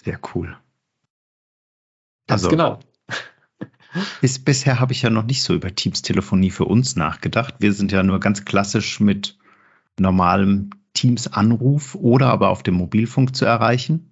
Sehr 0.03 0.19
cool. 0.33 0.57
Ganz 2.27 2.43
also, 2.43 2.49
genau. 2.49 2.79
Bis, 4.21 4.39
bisher 4.39 4.79
habe 4.79 4.93
ich 4.93 5.01
ja 5.01 5.10
noch 5.10 5.23
nicht 5.23 5.43
so 5.43 5.53
über 5.53 5.73
Teams-Telefonie 5.73 6.51
für 6.51 6.65
uns 6.65 6.95
nachgedacht. 6.95 7.55
Wir 7.60 7.73
sind 7.73 7.91
ja 7.91 8.03
nur 8.03 8.19
ganz 8.19 8.45
klassisch 8.45 8.99
mit 8.99 9.38
normalem 9.99 10.69
Teams-Anruf 10.93 11.95
oder 11.95 12.27
aber 12.27 12.49
auf 12.49 12.63
dem 12.63 12.75
Mobilfunk 12.75 13.36
zu 13.36 13.45
erreichen. 13.45 14.12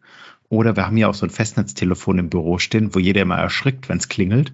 Oder 0.49 0.75
wir 0.75 0.85
haben 0.85 0.97
ja 0.97 1.07
auch 1.07 1.15
so 1.15 1.25
ein 1.25 1.31
Festnetztelefon 1.31 2.19
im 2.19 2.29
Büro 2.29 2.59
stehen, 2.59 2.93
wo 2.93 2.99
jeder 2.99 3.21
immer 3.21 3.37
erschrickt, 3.37 3.89
wenn 3.89 3.97
es 3.97 4.09
klingelt, 4.09 4.53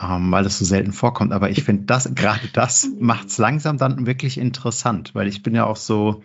ähm, 0.00 0.30
weil 0.30 0.44
das 0.44 0.58
so 0.58 0.64
selten 0.64 0.92
vorkommt. 0.92 1.32
Aber 1.32 1.50
ich 1.50 1.64
finde, 1.64 1.84
das, 1.84 2.10
gerade 2.14 2.48
das 2.52 2.88
macht 2.98 3.28
es 3.28 3.38
langsam 3.38 3.78
dann 3.78 4.06
wirklich 4.06 4.38
interessant, 4.38 5.14
weil 5.14 5.28
ich 5.28 5.42
bin 5.42 5.54
ja 5.54 5.64
auch 5.64 5.76
so, 5.76 6.22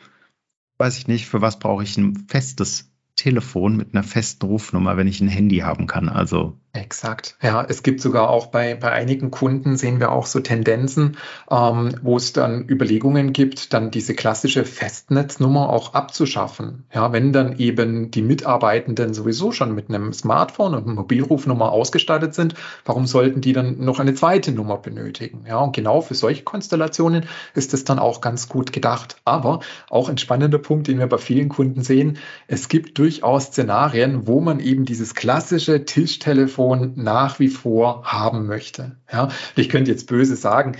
weiß 0.77 0.97
ich 0.97 1.07
nicht, 1.07 1.27
für 1.27 1.41
was 1.41 1.59
brauche 1.59 1.83
ich 1.83 1.97
ein 1.97 2.25
festes 2.27 2.91
Telefon 3.15 3.77
mit 3.77 3.93
einer 3.93 4.03
festen 4.03 4.45
Rufnummer, 4.45 4.97
wenn 4.97 5.07
ich 5.07 5.21
ein 5.21 5.27
Handy 5.27 5.59
haben 5.59 5.88
kann. 5.88 6.09
Also 6.09 6.57
Exakt. 6.75 7.38
Ja, 7.39 7.63
es 7.69 7.83
gibt 7.83 8.01
sogar 8.01 8.31
auch 8.31 8.47
bei, 8.47 8.73
bei 8.73 8.91
einigen 8.91 9.29
Kunden 9.29 9.77
sehen 9.77 9.99
wir 9.99 10.12
auch 10.12 10.25
so 10.25 10.39
Tendenzen, 10.39 11.17
ähm, 11.51 11.93
wo 12.01 12.17
es 12.17 12.33
dann 12.33 12.67
Überlegungen 12.67 13.31
gibt, 13.31 13.73
dann 13.73 13.91
diese 13.91 14.15
klassische 14.15 14.65
Festnetznummer 14.65 15.69
auch 15.69 15.93
abzuschaffen. 15.93 16.86
Ja, 16.91 17.13
wenn 17.13 17.31
dann 17.31 17.59
eben 17.59 18.09
die 18.09 18.23
Mitarbeitenden 18.23 19.13
sowieso 19.13 19.51
schon 19.51 19.75
mit 19.75 19.89
einem 19.89 20.13
Smartphone 20.13 20.73
und 20.73 20.86
einer 20.86 20.95
Mobilrufnummer 20.95 21.71
ausgestattet 21.71 22.33
sind, 22.33 22.55
warum 22.86 23.05
sollten 23.05 23.41
die 23.41 23.53
dann 23.53 23.77
noch 23.86 23.99
eine 23.99 24.15
zweite 24.15 24.51
Nummer 24.51 24.77
benötigen? 24.77 25.45
Ja, 25.47 25.59
und 25.59 25.75
genau 25.75 26.01
für 26.01 26.15
solche 26.15 26.41
Konstellationen 26.41 27.27
ist 27.53 27.75
es 27.75 27.83
dann 27.83 27.99
auch 27.99 28.19
ganz 28.19 28.49
gut 28.49 28.73
gedacht. 28.73 29.17
Aber 29.25 29.59
auch 29.91 30.09
ein 30.09 30.17
spannender 30.17 30.57
Punkt, 30.57 30.88
den 30.88 30.97
wir 30.97 31.05
bei 31.07 31.19
vielen 31.19 31.49
Kunden 31.49 31.83
sehen, 31.83 32.17
es 32.47 32.67
gibt 32.67 32.97
durchaus 32.97 33.45
Szenarien, 33.45 34.25
wo 34.25 34.41
man 34.41 34.59
eben 34.59 34.86
dieses 34.86 35.13
klassische 35.13 35.86
Tischtelefon 35.86 36.62
Telefon 36.63 36.93
nach 36.95 37.39
wie 37.39 37.49
vor 37.49 38.04
haben 38.06 38.45
möchte. 38.47 38.97
Ja, 39.12 39.30
ich 39.56 39.69
könnte 39.69 39.91
jetzt 39.91 40.08
böse 40.08 40.36
sagen, 40.36 40.78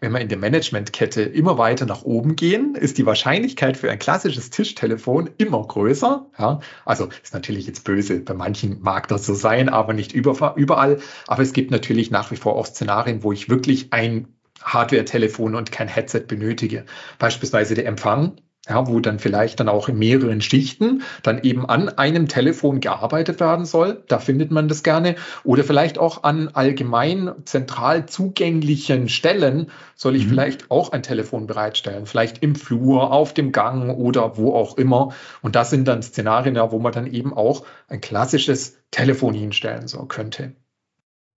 wenn 0.00 0.12
wir 0.12 0.20
in 0.20 0.28
der 0.28 0.38
Managementkette 0.38 1.22
immer 1.22 1.56
weiter 1.56 1.86
nach 1.86 2.02
oben 2.02 2.36
gehen, 2.36 2.74
ist 2.74 2.98
die 2.98 3.06
Wahrscheinlichkeit 3.06 3.76
für 3.76 3.90
ein 3.90 3.98
klassisches 3.98 4.50
Tischtelefon 4.50 5.30
immer 5.38 5.66
größer. 5.66 6.26
Ja, 6.38 6.60
also 6.84 7.08
ist 7.22 7.32
natürlich 7.32 7.66
jetzt 7.66 7.84
böse. 7.84 8.20
Bei 8.20 8.34
manchen 8.34 8.82
mag 8.82 9.08
das 9.08 9.24
so 9.24 9.34
sein, 9.34 9.68
aber 9.68 9.94
nicht 9.94 10.12
überall. 10.12 10.98
Aber 11.26 11.42
es 11.42 11.52
gibt 11.52 11.70
natürlich 11.70 12.10
nach 12.10 12.30
wie 12.30 12.36
vor 12.36 12.56
auch 12.56 12.66
Szenarien, 12.66 13.22
wo 13.22 13.32
ich 13.32 13.48
wirklich 13.48 13.92
ein 13.92 14.28
Hardware-Telefon 14.62 15.54
und 15.54 15.72
kein 15.72 15.88
Headset 15.88 16.24
benötige. 16.26 16.84
Beispielsweise 17.18 17.74
der 17.74 17.86
Empfang 17.86 18.36
ja, 18.68 18.86
wo 18.86 19.00
dann 19.00 19.18
vielleicht 19.18 19.60
dann 19.60 19.68
auch 19.68 19.88
in 19.88 19.98
mehreren 19.98 20.40
Schichten 20.40 21.02
dann 21.22 21.42
eben 21.42 21.68
an 21.68 21.90
einem 21.90 22.28
Telefon 22.28 22.80
gearbeitet 22.80 23.38
werden 23.38 23.66
soll. 23.66 24.02
Da 24.08 24.18
findet 24.18 24.50
man 24.50 24.68
das 24.68 24.82
gerne. 24.82 25.16
Oder 25.42 25.64
vielleicht 25.64 25.98
auch 25.98 26.22
an 26.22 26.48
allgemein 26.48 27.32
zentral 27.44 28.06
zugänglichen 28.06 29.08
Stellen 29.08 29.70
soll 29.94 30.16
ich 30.16 30.24
mhm. 30.24 30.30
vielleicht 30.30 30.70
auch 30.70 30.92
ein 30.92 31.02
Telefon 31.02 31.46
bereitstellen. 31.46 32.06
Vielleicht 32.06 32.42
im 32.42 32.54
Flur, 32.54 33.12
auf 33.12 33.34
dem 33.34 33.52
Gang 33.52 33.90
oder 33.98 34.38
wo 34.38 34.54
auch 34.54 34.78
immer. 34.78 35.14
Und 35.42 35.56
das 35.56 35.68
sind 35.68 35.86
dann 35.86 36.02
Szenarien, 36.02 36.56
ja, 36.56 36.72
wo 36.72 36.78
man 36.78 36.92
dann 36.92 37.06
eben 37.06 37.34
auch 37.34 37.66
ein 37.88 38.00
klassisches 38.00 38.78
Telefon 38.90 39.34
hinstellen 39.34 39.88
so 39.88 40.06
könnte. 40.06 40.54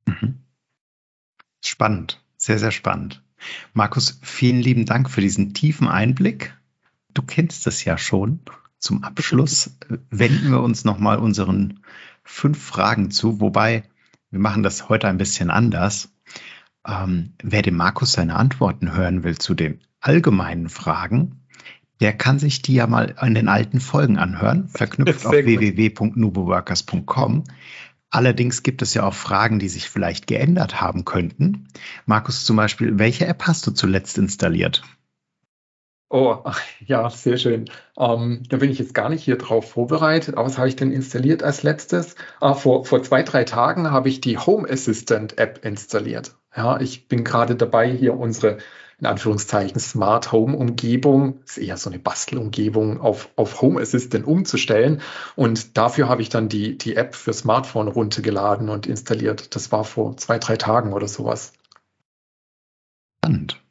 Mhm. 0.05 0.39
Spannend. 1.61 2.21
Sehr, 2.37 2.59
sehr 2.59 2.71
spannend. 2.71 3.21
Markus, 3.73 4.19
vielen 4.23 4.61
lieben 4.61 4.85
Dank 4.85 5.09
für 5.09 5.21
diesen 5.21 5.53
tiefen 5.53 5.87
Einblick 5.87 6.56
du 7.17 7.23
kennst 7.23 7.67
es 7.67 7.83
ja 7.83 7.97
schon. 7.97 8.39
Zum 8.79 9.03
Abschluss 9.03 9.75
wenden 10.09 10.51
wir 10.51 10.61
uns 10.61 10.85
nochmal 10.85 11.17
unseren 11.17 11.81
fünf 12.23 12.61
Fragen 12.61 13.11
zu, 13.11 13.41
wobei 13.41 13.83
wir 14.29 14.39
machen 14.39 14.63
das 14.63 14.89
heute 14.89 15.07
ein 15.07 15.17
bisschen 15.17 15.49
anders. 15.49 16.13
Ähm, 16.85 17.33
wer 17.41 17.61
dem 17.61 17.75
Markus 17.75 18.11
seine 18.13 18.35
Antworten 18.35 18.93
hören 18.93 19.23
will 19.23 19.37
zu 19.37 19.53
den 19.55 19.79
allgemeinen 19.99 20.69
Fragen, 20.69 21.41
der 21.99 22.13
kann 22.13 22.37
sich 22.37 22.61
die 22.61 22.75
ja 22.75 22.85
mal 22.85 23.15
in 23.21 23.33
den 23.33 23.47
alten 23.47 23.79
Folgen 23.79 24.19
anhören, 24.19 24.67
verknüpft 24.67 25.25
auf 25.25 25.31
www.nuboworkers.com. 25.31 27.45
Allerdings 28.09 28.63
gibt 28.63 28.81
es 28.81 28.93
ja 28.93 29.03
auch 29.03 29.13
Fragen, 29.13 29.59
die 29.59 29.67
sich 29.67 29.89
vielleicht 29.89 30.27
geändert 30.27 30.79
haben 30.79 31.03
könnten. 31.03 31.67
Markus, 32.05 32.45
zum 32.45 32.55
Beispiel, 32.55 32.97
welche 32.99 33.27
App 33.27 33.47
hast 33.47 33.67
du 33.67 33.71
zuletzt 33.71 34.17
installiert? 34.17 34.83
Oh, 36.09 36.41
ja, 36.85 37.09
sehr 37.09 37.37
schön. 37.37 37.65
Ähm, 37.97 38.43
da 38.47 38.57
bin 38.57 38.71
ich 38.71 38.79
jetzt 38.79 38.93
gar 38.93 39.09
nicht 39.09 39.23
hier 39.23 39.37
drauf 39.37 39.71
vorbereitet. 39.71 40.35
Aber 40.37 40.47
was 40.47 40.57
habe 40.57 40.69
ich 40.69 40.77
denn 40.77 40.91
installiert 40.91 41.43
als 41.43 41.63
letztes? 41.63 42.15
Ah, 42.39 42.53
vor, 42.53 42.85
vor 42.85 43.03
zwei, 43.03 43.23
drei 43.23 43.43
Tagen 43.43 43.91
habe 43.91 44.07
ich 44.07 44.21
die 44.21 44.37
Home 44.37 44.69
Assistant 44.69 45.37
App 45.37 45.65
installiert. 45.65 46.35
Ja, 46.55 46.79
ich 46.79 47.09
bin 47.09 47.25
gerade 47.25 47.55
dabei, 47.57 47.91
hier 47.91 48.17
unsere, 48.17 48.57
in 48.99 49.05
Anführungszeichen, 49.05 49.79
Smart 49.81 50.31
Home 50.31 50.55
Umgebung, 50.55 51.41
ist 51.45 51.57
eher 51.57 51.75
so 51.75 51.89
eine 51.89 51.99
Bastelumgebung, 51.99 53.01
auf, 53.01 53.29
auf 53.35 53.61
Home 53.61 53.81
Assistant 53.81 54.25
umzustellen. 54.25 55.01
Und 55.35 55.77
dafür 55.77 56.07
habe 56.07 56.21
ich 56.21 56.29
dann 56.29 56.47
die, 56.47 56.77
die 56.77 56.95
App 56.95 57.15
für 57.15 57.33
Smartphone 57.33 57.89
runtergeladen 57.89 58.69
und 58.69 58.87
installiert. 58.87 59.55
Das 59.57 59.73
war 59.73 59.83
vor 59.83 60.15
zwei, 60.15 60.39
drei 60.39 60.55
Tagen 60.55 60.93
oder 60.93 61.09
sowas. 61.09 61.51
Spannend 63.19 63.66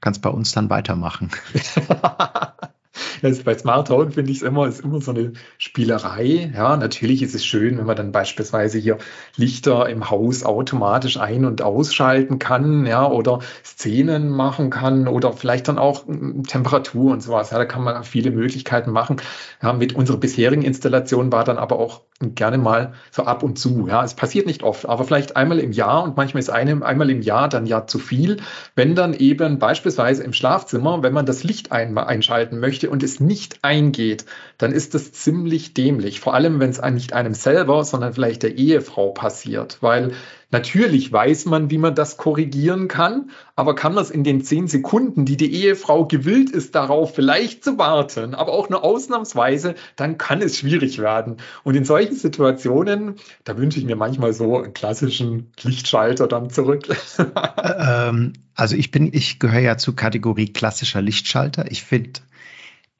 kannst 0.00 0.22
bei 0.22 0.30
uns 0.30 0.52
dann 0.52 0.70
weitermachen. 0.70 1.30
Also 3.22 3.42
bei 3.44 3.56
Smart 3.56 3.90
Home 3.90 4.10
finde 4.10 4.30
ich 4.30 4.38
es 4.38 4.42
immer, 4.42 4.66
ist 4.66 4.80
immer 4.80 5.00
so 5.00 5.10
eine 5.10 5.32
Spielerei. 5.58 6.52
Ja, 6.54 6.76
natürlich 6.76 7.22
ist 7.22 7.34
es 7.34 7.44
schön, 7.44 7.78
wenn 7.78 7.86
man 7.86 7.96
dann 7.96 8.12
beispielsweise 8.12 8.78
hier 8.78 8.98
Lichter 9.36 9.88
im 9.88 10.10
Haus 10.10 10.44
automatisch 10.44 11.18
ein- 11.18 11.44
und 11.44 11.62
ausschalten 11.62 12.38
kann, 12.38 12.86
ja, 12.86 13.06
oder 13.06 13.40
Szenen 13.64 14.30
machen 14.30 14.70
kann 14.70 15.08
oder 15.08 15.32
vielleicht 15.32 15.68
dann 15.68 15.78
auch 15.78 16.06
hm, 16.06 16.44
Temperatur 16.44 17.12
und 17.12 17.22
sowas. 17.22 17.50
Ja, 17.50 17.58
da 17.58 17.64
kann 17.64 17.84
man 17.84 18.04
viele 18.04 18.30
Möglichkeiten 18.30 18.90
machen. 18.90 19.16
Ja, 19.62 19.72
mit 19.72 19.94
unserer 19.94 20.16
bisherigen 20.16 20.62
Installation 20.62 21.32
war 21.32 21.44
dann 21.44 21.58
aber 21.58 21.78
auch 21.78 22.02
gerne 22.20 22.58
mal 22.58 22.92
so 23.10 23.24
ab 23.24 23.42
und 23.42 23.58
zu. 23.58 23.86
Ja, 23.88 24.04
es 24.04 24.14
passiert 24.14 24.46
nicht 24.46 24.62
oft, 24.62 24.86
aber 24.86 25.04
vielleicht 25.04 25.36
einmal 25.36 25.58
im 25.58 25.72
Jahr 25.72 26.02
und 26.02 26.16
manchmal 26.16 26.40
ist 26.40 26.50
einem 26.50 26.82
einmal 26.82 27.08
im 27.08 27.22
Jahr 27.22 27.48
dann 27.48 27.66
ja 27.66 27.86
zu 27.86 27.98
viel, 27.98 28.38
wenn 28.74 28.94
dann 28.94 29.14
eben 29.14 29.58
beispielsweise 29.58 30.22
im 30.22 30.34
Schlafzimmer, 30.34 31.02
wenn 31.02 31.14
man 31.14 31.24
das 31.24 31.44
Licht 31.44 31.72
ein, 31.72 31.96
einschalten 31.96 32.60
möchte 32.60 32.79
und 32.88 33.02
es 33.02 33.20
nicht 33.20 33.58
eingeht, 33.62 34.24
dann 34.58 34.72
ist 34.72 34.94
das 34.94 35.12
ziemlich 35.12 35.74
dämlich. 35.74 36.20
Vor 36.20 36.34
allem, 36.34 36.60
wenn 36.60 36.70
es 36.70 36.80
nicht 36.80 37.12
einem 37.12 37.34
selber, 37.34 37.84
sondern 37.84 38.14
vielleicht 38.14 38.42
der 38.42 38.56
Ehefrau 38.56 39.10
passiert, 39.10 39.78
weil 39.80 40.12
Natürlich 40.52 41.12
weiß 41.12 41.46
man, 41.46 41.70
wie 41.70 41.78
man 41.78 41.94
das 41.94 42.16
korrigieren 42.16 42.88
kann, 42.88 43.30
aber 43.54 43.76
kann 43.76 43.94
man 43.94 44.02
es 44.02 44.10
in 44.10 44.24
den 44.24 44.42
zehn 44.42 44.66
Sekunden, 44.66 45.24
die 45.24 45.36
die 45.36 45.52
Ehefrau 45.52 46.06
gewillt 46.06 46.50
ist, 46.50 46.74
darauf 46.74 47.14
vielleicht 47.14 47.62
zu 47.62 47.78
warten, 47.78 48.34
aber 48.34 48.52
auch 48.52 48.68
nur 48.68 48.82
ausnahmsweise, 48.82 49.76
dann 49.94 50.18
kann 50.18 50.42
es 50.42 50.58
schwierig 50.58 50.98
werden. 50.98 51.36
Und 51.62 51.76
in 51.76 51.84
solchen 51.84 52.16
Situationen, 52.16 53.14
da 53.44 53.56
wünsche 53.58 53.78
ich 53.78 53.84
mir 53.84 53.94
manchmal 53.94 54.32
so 54.32 54.58
einen 54.58 54.74
klassischen 54.74 55.52
Lichtschalter 55.62 56.26
dann 56.26 56.50
zurück. 56.50 56.88
ähm, 57.62 58.32
also 58.56 58.74
ich 58.74 58.90
bin, 58.90 59.10
ich 59.12 59.38
gehöre 59.38 59.60
ja 59.60 59.78
zur 59.78 59.94
Kategorie 59.94 60.52
klassischer 60.52 61.00
Lichtschalter. 61.00 61.70
Ich 61.70 61.84
finde, 61.84 62.20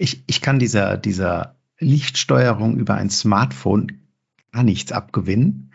ich, 0.01 0.25
ich 0.27 0.41
kann 0.41 0.59
dieser, 0.59 0.97
dieser 0.97 1.57
Lichtsteuerung 1.79 2.77
über 2.77 2.95
ein 2.95 3.11
Smartphone 3.11 4.01
gar 4.53 4.63
nichts 4.63 4.93
abgewinnen. 4.93 5.73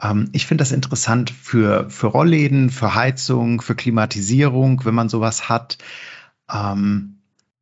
Ähm, 0.00 0.28
ich 0.32 0.46
finde 0.46 0.62
das 0.62 0.72
interessant 0.72 1.30
für, 1.30 1.90
für 1.90 2.06
Rollläden, 2.06 2.70
für 2.70 2.94
Heizung, 2.94 3.60
für 3.60 3.74
Klimatisierung, 3.74 4.84
wenn 4.84 4.94
man 4.94 5.08
sowas 5.08 5.48
hat. 5.48 5.78
Ähm, 6.52 7.12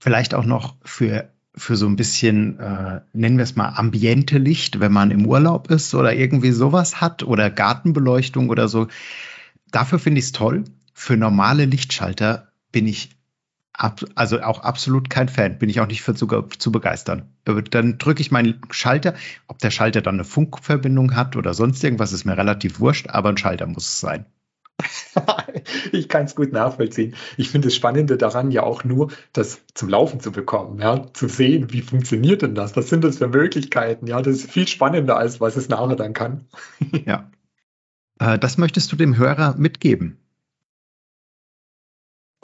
Vielleicht 0.05 0.35
auch 0.35 0.45
noch 0.45 0.77
für, 0.85 1.31
für 1.55 1.77
so 1.77 1.87
ein 1.87 1.97
bisschen, 1.97 2.61
äh, 2.61 3.01
nennen 3.15 3.39
wir 3.39 3.45
es 3.45 3.57
mal, 3.57 3.71
ambiente 3.71 4.37
Licht, 4.37 4.81
wenn 4.81 4.93
man 4.93 5.11
im 5.11 5.25
Urlaub 5.25 5.71
ist 5.71 5.95
oder 5.95 6.15
irgendwie 6.15 6.53
sowas 6.53 7.01
hat 7.01 7.23
oder 7.23 7.49
Gartenbeleuchtung 7.49 8.51
oder 8.51 8.69
so. 8.69 8.89
Dafür 9.71 9.99
finde 9.99 10.19
ich 10.19 10.27
es 10.27 10.33
toll. 10.33 10.65
Für 10.93 11.17
normale 11.17 11.65
Lichtschalter 11.65 12.49
bin 12.71 12.87
ich 12.87 13.17
ab, 13.75 14.01
also 14.15 14.41
auch 14.41 14.61
absolut 14.61 15.11
kein 15.11 15.29
Fan, 15.29 15.59
bin 15.59 15.69
ich 15.69 15.81
auch 15.81 15.87
nicht 15.87 16.03
für 16.03 16.15
zu, 16.15 16.27
zu 16.27 16.73
begeistern. 16.73 17.29
Dann 17.45 17.99
drücke 17.99 18.23
ich 18.23 18.31
meinen 18.31 18.61
Schalter, 18.71 19.15
ob 19.49 19.59
der 19.59 19.71
Schalter 19.71 20.01
dann 20.01 20.15
eine 20.15 20.25
Funkverbindung 20.25 21.15
hat 21.15 21.37
oder 21.37 21.55
sonst 21.55 21.85
irgendwas, 21.85 22.13
ist 22.13 22.25
mir 22.25 22.39
relativ 22.39 22.81
wurscht, 22.81 23.09
aber 23.09 23.29
ein 23.29 23.37
Schalter 23.37 23.67
muss 23.67 23.87
es 23.87 24.01
sein. 24.01 24.27
ich 25.93 26.09
kann 26.09 26.25
es 26.25 26.35
gut 26.35 26.53
nachvollziehen. 26.53 27.15
Ich 27.37 27.51
finde 27.51 27.69
das 27.69 27.77
Spannende 27.77 28.17
daran 28.17 28.51
ja 28.51 28.63
auch 28.63 28.85
nur, 28.85 29.13
das 29.33 29.63
zum 29.75 29.89
Laufen 29.89 30.21
zu 30.21 30.33
bekommen, 30.33 30.81
ja, 30.81 31.13
zu 31.13 31.29
sehen, 31.29 31.73
wie 31.73 31.83
funktioniert 31.83 32.43
denn 32.43 32.55
das? 32.55 32.77
Was 32.77 32.89
sind 32.89 33.05
das 33.05 33.19
für 33.19 33.29
Möglichkeiten? 33.29 34.07
Ja, 34.07 34.21
das 34.21 34.37
ist 34.37 34.51
viel 34.51 34.67
spannender, 34.67 35.17
als 35.17 35.41
was 35.41 35.57
es 35.57 35.69
nachher 35.69 35.97
dann 35.97 36.13
kann. 36.13 36.47
ja. 37.07 37.31
Äh, 38.19 38.39
das 38.39 38.59
möchtest 38.59 38.91
du 38.91 38.97
dem 38.97 39.17
Hörer 39.17 39.55
mitgeben? 39.57 40.24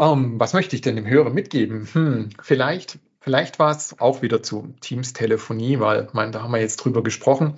Um, 0.00 0.24
ähm, 0.24 0.40
was 0.40 0.54
möchte 0.54 0.74
ich 0.74 0.80
denn 0.80 0.96
dem 0.96 1.06
Hörer 1.06 1.28
mitgeben? 1.28 1.86
Hm, 1.92 2.30
vielleicht, 2.40 2.98
vielleicht 3.20 3.58
war 3.58 3.70
es 3.70 4.00
auch 4.00 4.22
wieder 4.22 4.42
zu 4.42 4.74
Teams-Telefonie, 4.80 5.78
weil 5.78 6.08
mein, 6.12 6.32
da 6.32 6.42
haben 6.42 6.52
wir 6.52 6.60
jetzt 6.60 6.78
drüber 6.78 7.02
gesprochen. 7.02 7.56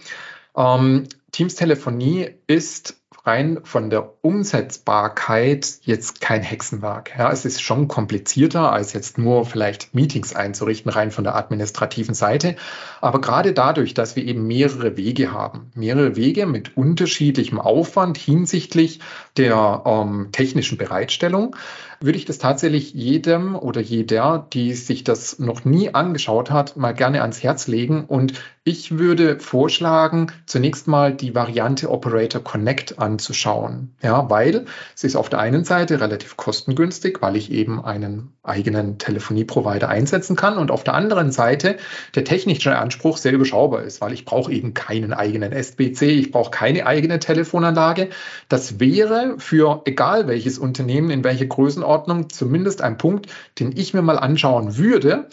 Um, 0.52 0.64
ähm, 0.64 1.08
Teams-Telefonie 1.32 2.30
ist 2.46 3.02
rein 3.24 3.60
von 3.62 3.88
der 3.88 4.12
Umsetzbarkeit 4.22 5.78
jetzt 5.82 6.20
kein 6.20 6.42
Hexenwerk. 6.42 7.12
Ja, 7.16 7.30
es 7.30 7.44
ist 7.44 7.62
schon 7.62 7.86
komplizierter, 7.86 8.72
als 8.72 8.92
jetzt 8.92 9.16
nur 9.16 9.46
vielleicht 9.46 9.94
Meetings 9.94 10.34
einzurichten, 10.34 10.90
rein 10.90 11.10
von 11.10 11.24
der 11.24 11.36
administrativen 11.36 12.14
Seite. 12.14 12.56
Aber 13.00 13.20
gerade 13.20 13.52
dadurch, 13.52 13.94
dass 13.94 14.16
wir 14.16 14.24
eben 14.24 14.46
mehrere 14.46 14.96
Wege 14.96 15.30
haben, 15.30 15.70
mehrere 15.74 16.16
Wege 16.16 16.46
mit 16.46 16.76
unterschiedlichem 16.76 17.60
Aufwand 17.60 18.18
hinsichtlich 18.18 19.00
der 19.36 19.82
ähm, 19.86 20.28
technischen 20.32 20.76
Bereitstellung, 20.76 21.54
würde 22.00 22.18
ich 22.18 22.24
das 22.24 22.38
tatsächlich 22.38 22.92
jedem 22.94 23.54
oder 23.54 23.80
jeder, 23.80 24.46
die 24.52 24.74
sich 24.74 25.04
das 25.04 25.38
noch 25.38 25.64
nie 25.64 25.94
angeschaut 25.94 26.50
hat, 26.50 26.76
mal 26.76 26.92
gerne 26.92 27.22
ans 27.22 27.42
Herz 27.42 27.68
legen. 27.68 28.04
Und 28.04 28.34
ich 28.64 28.98
würde 28.98 29.38
vorschlagen, 29.38 30.32
zunächst 30.46 30.88
mal 30.88 31.14
die 31.22 31.34
Variante 31.34 31.88
Operator 31.88 32.42
Connect 32.42 32.98
anzuschauen. 32.98 33.94
Ja, 34.02 34.28
weil 34.28 34.66
es 34.94 35.04
ist 35.04 35.16
auf 35.16 35.30
der 35.30 35.38
einen 35.38 35.64
Seite 35.64 36.00
relativ 36.00 36.36
kostengünstig, 36.36 37.22
weil 37.22 37.36
ich 37.36 37.50
eben 37.50 37.82
einen 37.82 38.32
eigenen 38.42 38.98
Telefonieprovider 38.98 39.88
einsetzen 39.88 40.36
kann 40.36 40.58
und 40.58 40.70
auf 40.70 40.84
der 40.84 40.94
anderen 40.94 41.30
Seite 41.30 41.76
der 42.14 42.24
technische 42.24 42.76
Anspruch 42.76 43.16
sehr 43.16 43.32
überschaubar 43.32 43.82
ist, 43.84 44.00
weil 44.00 44.12
ich 44.12 44.24
brauche 44.24 44.52
eben 44.52 44.74
keinen 44.74 45.12
eigenen 45.12 45.52
SBC, 45.52 46.02
ich 46.02 46.32
brauche 46.32 46.50
keine 46.50 46.86
eigene 46.86 47.20
Telefonanlage. 47.20 48.10
Das 48.48 48.80
wäre 48.80 49.36
für 49.38 49.82
egal 49.84 50.26
welches 50.26 50.58
Unternehmen 50.58 51.10
in 51.10 51.24
welcher 51.24 51.46
Größenordnung 51.46 52.30
zumindest 52.30 52.82
ein 52.82 52.98
Punkt, 52.98 53.28
den 53.60 53.72
ich 53.76 53.94
mir 53.94 54.02
mal 54.02 54.18
anschauen 54.18 54.76
würde 54.76 55.28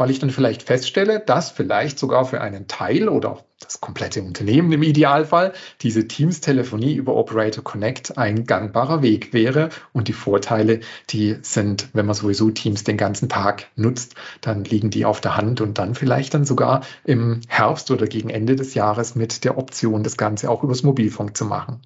weil 0.00 0.10
ich 0.10 0.18
dann 0.18 0.30
vielleicht 0.30 0.62
feststelle, 0.62 1.20
dass 1.20 1.50
vielleicht 1.50 1.98
sogar 1.98 2.24
für 2.24 2.40
einen 2.40 2.68
Teil 2.68 3.10
oder 3.10 3.44
das 3.60 3.80
komplette 3.80 4.22
Unternehmen 4.22 4.72
im 4.72 4.82
Idealfall 4.82 5.52
diese 5.82 6.08
Teams-Telefonie 6.08 6.94
über 6.94 7.14
Operator 7.14 7.62
Connect 7.62 8.18
ein 8.18 8.44
gangbarer 8.44 9.02
Weg 9.02 9.32
wäre. 9.32 9.68
Und 9.92 10.08
die 10.08 10.12
Vorteile, 10.12 10.80
die 11.10 11.36
sind, 11.42 11.88
wenn 11.92 12.06
man 12.06 12.14
sowieso 12.14 12.50
Teams 12.50 12.84
den 12.84 12.96
ganzen 12.96 13.28
Tag 13.28 13.68
nutzt, 13.76 14.14
dann 14.40 14.64
liegen 14.64 14.90
die 14.90 15.04
auf 15.04 15.20
der 15.20 15.36
Hand 15.36 15.60
und 15.60 15.78
dann 15.78 15.94
vielleicht 15.94 16.34
dann 16.34 16.44
sogar 16.44 16.82
im 17.04 17.42
Herbst 17.48 17.90
oder 17.90 18.06
gegen 18.06 18.30
Ende 18.30 18.56
des 18.56 18.74
Jahres 18.74 19.14
mit 19.14 19.44
der 19.44 19.58
Option, 19.58 20.02
das 20.02 20.16
Ganze 20.16 20.50
auch 20.50 20.64
übers 20.64 20.82
Mobilfunk 20.82 21.36
zu 21.36 21.44
machen. 21.44 21.80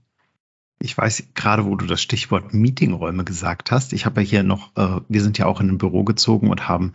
Ich 0.78 0.96
weiß 0.96 1.28
gerade, 1.34 1.64
wo 1.64 1.76
du 1.76 1.86
das 1.86 2.02
Stichwort 2.02 2.52
Meetingräume 2.52 3.24
gesagt 3.24 3.70
hast. 3.70 3.92
Ich 3.92 4.04
habe 4.04 4.20
ja 4.20 4.28
hier 4.28 4.42
noch, 4.42 4.76
äh, 4.76 5.00
wir 5.08 5.22
sind 5.22 5.38
ja 5.38 5.46
auch 5.46 5.60
in 5.60 5.70
ein 5.70 5.78
Büro 5.78 6.04
gezogen 6.04 6.50
und 6.50 6.68
haben 6.68 6.92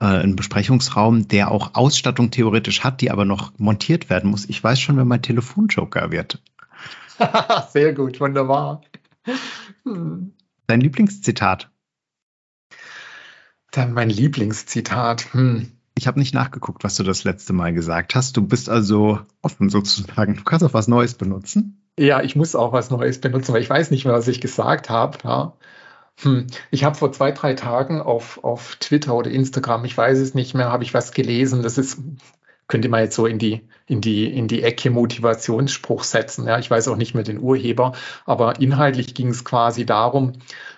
äh, 0.00 0.04
einen 0.04 0.36
Besprechungsraum, 0.36 1.28
der 1.28 1.50
auch 1.50 1.74
Ausstattung 1.74 2.30
theoretisch 2.30 2.84
hat, 2.84 3.00
die 3.00 3.10
aber 3.10 3.24
noch 3.24 3.52
montiert 3.58 4.10
werden 4.10 4.30
muss. 4.30 4.48
Ich 4.48 4.62
weiß 4.62 4.80
schon, 4.80 4.96
wer 4.96 5.04
mein 5.04 5.22
Telefonjoker 5.22 6.10
wird. 6.10 6.42
Sehr 7.70 7.94
gut, 7.94 8.20
wunderbar. 8.20 8.82
Hm. 9.84 10.32
Dein 10.66 10.80
Lieblingszitat? 10.80 11.70
Dann 13.70 13.92
mein 13.92 14.10
Lieblingszitat. 14.10 15.32
Hm. 15.32 15.72
Ich 15.98 16.06
habe 16.06 16.18
nicht 16.18 16.34
nachgeguckt, 16.34 16.84
was 16.84 16.96
du 16.96 17.02
das 17.02 17.24
letzte 17.24 17.54
Mal 17.54 17.72
gesagt 17.72 18.14
hast. 18.14 18.36
Du 18.36 18.46
bist 18.46 18.68
also 18.68 19.20
offen 19.40 19.70
sozusagen. 19.70 20.36
Du 20.36 20.44
kannst 20.44 20.64
auch 20.64 20.74
was 20.74 20.88
Neues 20.88 21.14
benutzen. 21.14 21.82
Ja, 21.98 22.20
ich 22.20 22.36
muss 22.36 22.54
auch 22.54 22.72
was 22.72 22.90
Neues 22.90 23.20
benutzen, 23.20 23.54
weil 23.54 23.62
ich 23.62 23.70
weiß 23.70 23.90
nicht 23.90 24.04
mehr, 24.04 24.12
was 24.12 24.28
ich 24.28 24.42
gesagt 24.42 24.90
habe. 24.90 25.16
Ja. 25.24 25.54
Hm. 26.22 26.46
Ich 26.70 26.84
habe 26.84 26.96
vor 26.96 27.12
zwei, 27.12 27.32
drei 27.32 27.54
Tagen 27.54 28.00
auf, 28.00 28.42
auf 28.42 28.76
Twitter 28.76 29.14
oder 29.14 29.30
Instagram, 29.30 29.84
ich 29.84 29.96
weiß 29.96 30.18
es 30.18 30.34
nicht 30.34 30.54
mehr, 30.54 30.72
habe 30.72 30.84
ich 30.84 30.94
was 30.94 31.12
gelesen. 31.12 31.62
Das 31.62 31.76
ist, 31.76 31.98
könnte 32.68 32.88
man 32.88 33.02
jetzt 33.02 33.14
so 33.16 33.26
in 33.26 33.38
die, 33.38 33.68
in 33.86 34.00
die, 34.00 34.26
in 34.26 34.48
die 34.48 34.62
Ecke 34.62 34.90
Motivationsspruch 34.90 36.04
setzen. 36.04 36.46
Ja, 36.48 36.58
ich 36.58 36.70
weiß 36.70 36.88
auch 36.88 36.96
nicht 36.96 37.14
mehr 37.14 37.22
den 37.22 37.38
Urheber, 37.38 37.92
aber 38.24 38.60
inhaltlich 38.60 39.14
ging 39.14 39.28
es 39.28 39.44
quasi 39.44 39.84
darum, 39.84 40.32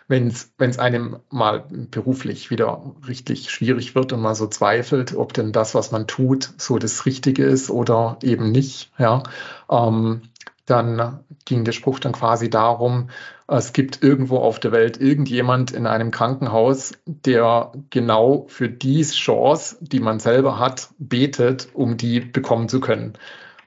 wenn 0.08 0.28
es 0.28 0.78
einem 0.78 1.18
mal 1.30 1.64
beruflich 1.90 2.50
wieder 2.50 2.94
richtig 3.06 3.50
schwierig 3.50 3.94
wird 3.94 4.12
und 4.12 4.20
man 4.20 4.34
so 4.34 4.46
zweifelt, 4.48 5.14
ob 5.14 5.34
denn 5.34 5.52
das, 5.52 5.74
was 5.74 5.92
man 5.92 6.06
tut, 6.06 6.50
so 6.56 6.78
das 6.78 7.06
Richtige 7.06 7.44
ist 7.44 7.70
oder 7.70 8.18
eben 8.22 8.50
nicht, 8.50 8.90
ja, 8.98 9.22
ähm, 9.70 10.22
dann 10.68 11.24
ging 11.44 11.64
der 11.64 11.72
Spruch 11.72 11.98
dann 11.98 12.12
quasi 12.12 12.50
darum, 12.50 13.08
es 13.46 13.72
gibt 13.72 14.02
irgendwo 14.02 14.38
auf 14.38 14.60
der 14.60 14.72
Welt 14.72 15.00
irgendjemand 15.00 15.70
in 15.70 15.86
einem 15.86 16.10
Krankenhaus, 16.10 16.92
der 17.06 17.72
genau 17.88 18.44
für 18.48 18.68
die 18.68 19.02
Chance, 19.02 19.78
die 19.80 20.00
man 20.00 20.20
selber 20.20 20.58
hat, 20.58 20.90
betet, 20.98 21.68
um 21.72 21.96
die 21.96 22.20
bekommen 22.20 22.68
zu 22.68 22.80
können. 22.80 23.14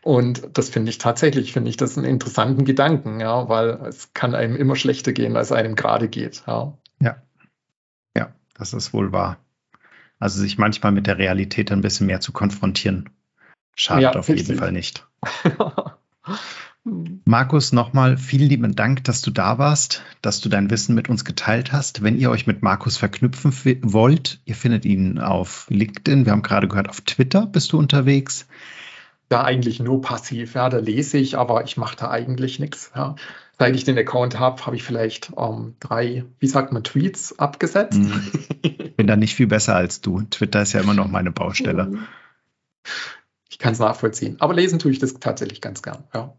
Und 0.03 0.57
das 0.57 0.69
finde 0.69 0.91
ich 0.91 0.99
tatsächlich, 0.99 1.53
finde 1.53 1.69
ich 1.69 1.77
das 1.77 1.97
einen 1.97 2.05
interessanten 2.05 2.65
Gedanken, 2.65 3.19
ja, 3.19 3.49
weil 3.49 3.69
es 3.87 4.13
kann 4.13 4.35
einem 4.35 4.55
immer 4.55 4.75
schlechter 4.75 5.13
gehen, 5.13 5.35
als 5.35 5.51
einem 5.51 5.75
gerade 5.75 6.07
geht. 6.07 6.43
Ja. 6.45 6.77
ja. 6.99 7.21
Ja, 8.15 8.33
das 8.55 8.73
ist 8.73 8.93
wohl 8.93 9.11
wahr. 9.11 9.37
Also 10.19 10.39
sich 10.39 10.59
manchmal 10.59 10.91
mit 10.91 11.07
der 11.07 11.17
Realität 11.17 11.71
ein 11.71 11.81
bisschen 11.81 12.05
mehr 12.05 12.19
zu 12.19 12.31
konfrontieren, 12.31 13.09
schadet 13.75 14.03
ja, 14.03 14.11
auf 14.13 14.27
jeden 14.27 14.57
Fall 14.57 14.71
nicht. 14.71 15.07
Markus, 16.83 17.73
nochmal 17.73 18.17
vielen 18.17 18.49
lieben 18.49 18.75
Dank, 18.75 19.03
dass 19.03 19.21
du 19.21 19.29
da 19.29 19.59
warst, 19.59 20.01
dass 20.23 20.41
du 20.41 20.49
dein 20.49 20.71
Wissen 20.71 20.95
mit 20.95 21.09
uns 21.09 21.23
geteilt 21.25 21.71
hast. 21.71 22.01
Wenn 22.01 22.17
ihr 22.17 22.31
euch 22.31 22.47
mit 22.47 22.63
Markus 22.63 22.97
verknüpfen 22.97 23.53
wollt, 23.83 24.39
ihr 24.45 24.55
findet 24.55 24.85
ihn 24.85 25.19
auf 25.19 25.67
LinkedIn. 25.69 26.25
Wir 26.25 26.31
haben 26.31 26.41
gerade 26.41 26.67
gehört, 26.67 26.89
auf 26.89 27.01
Twitter 27.01 27.45
bist 27.45 27.71
du 27.71 27.77
unterwegs. 27.77 28.47
Da 29.29 29.43
eigentlich 29.43 29.79
nur 29.79 30.01
passiv, 30.01 30.55
ja, 30.55 30.69
da 30.69 30.79
lese 30.79 31.19
ich, 31.19 31.37
aber 31.37 31.63
ich 31.63 31.77
mache 31.77 31.95
da 31.95 32.09
eigentlich 32.09 32.59
nichts. 32.59 32.91
Ja. 32.95 33.15
Seit 33.59 33.75
ich 33.75 33.83
den 33.83 33.97
Account 33.97 34.39
habe, 34.39 34.65
habe 34.65 34.75
ich 34.75 34.83
vielleicht 34.83 35.31
ähm, 35.37 35.75
drei, 35.79 36.25
wie 36.39 36.47
sagt 36.47 36.73
man, 36.73 36.83
Tweets 36.83 37.37
abgesetzt. 37.37 38.01
Ich 38.63 38.77
bin 38.95 39.05
da 39.05 39.15
nicht 39.15 39.35
viel 39.35 39.47
besser 39.47 39.75
als 39.75 40.01
du. 40.01 40.23
Twitter 40.23 40.63
ist 40.63 40.73
ja 40.73 40.81
immer 40.81 40.95
noch 40.95 41.07
meine 41.07 41.31
Baustelle. 41.31 41.99
Ich 43.49 43.59
kann 43.59 43.73
es 43.73 43.79
nachvollziehen. 43.79 44.37
Aber 44.39 44.55
lesen 44.55 44.79
tue 44.79 44.91
ich 44.91 44.99
das 44.99 45.13
tatsächlich 45.13 45.61
ganz 45.61 45.83
gern, 45.83 46.03
ja. 46.13 46.33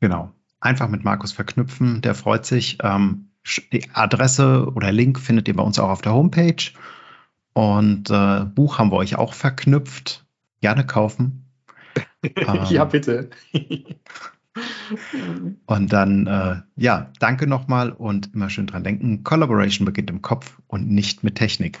Genau. 0.00 0.32
Einfach 0.60 0.88
mit 0.88 1.04
Markus 1.04 1.32
verknüpfen, 1.32 2.02
der 2.02 2.14
freut 2.14 2.44
sich. 2.44 2.78
Ähm, 2.82 3.30
die 3.72 3.88
Adresse 3.94 4.70
oder 4.74 4.92
Link 4.92 5.18
findet 5.18 5.48
ihr 5.48 5.56
bei 5.56 5.62
uns 5.62 5.78
auch 5.78 5.88
auf 5.88 6.02
der 6.02 6.12
Homepage. 6.12 6.72
Und 7.52 8.10
äh, 8.10 8.44
Buch 8.44 8.78
haben 8.78 8.90
wir 8.90 8.96
euch 8.96 9.16
auch 9.16 9.34
verknüpft. 9.34 10.26
Gerne 10.60 10.84
kaufen. 10.84 11.46
ähm, 12.22 12.64
ja, 12.68 12.84
bitte. 12.84 13.30
und 15.66 15.92
dann, 15.92 16.26
äh, 16.26 16.56
ja, 16.76 17.10
danke 17.18 17.46
nochmal 17.46 17.90
und 17.90 18.34
immer 18.34 18.50
schön 18.50 18.66
dran 18.66 18.84
denken. 18.84 19.24
Collaboration 19.24 19.86
beginnt 19.86 20.10
im 20.10 20.22
Kopf 20.22 20.60
und 20.66 20.88
nicht 20.90 21.24
mit 21.24 21.36
Technik. 21.36 21.80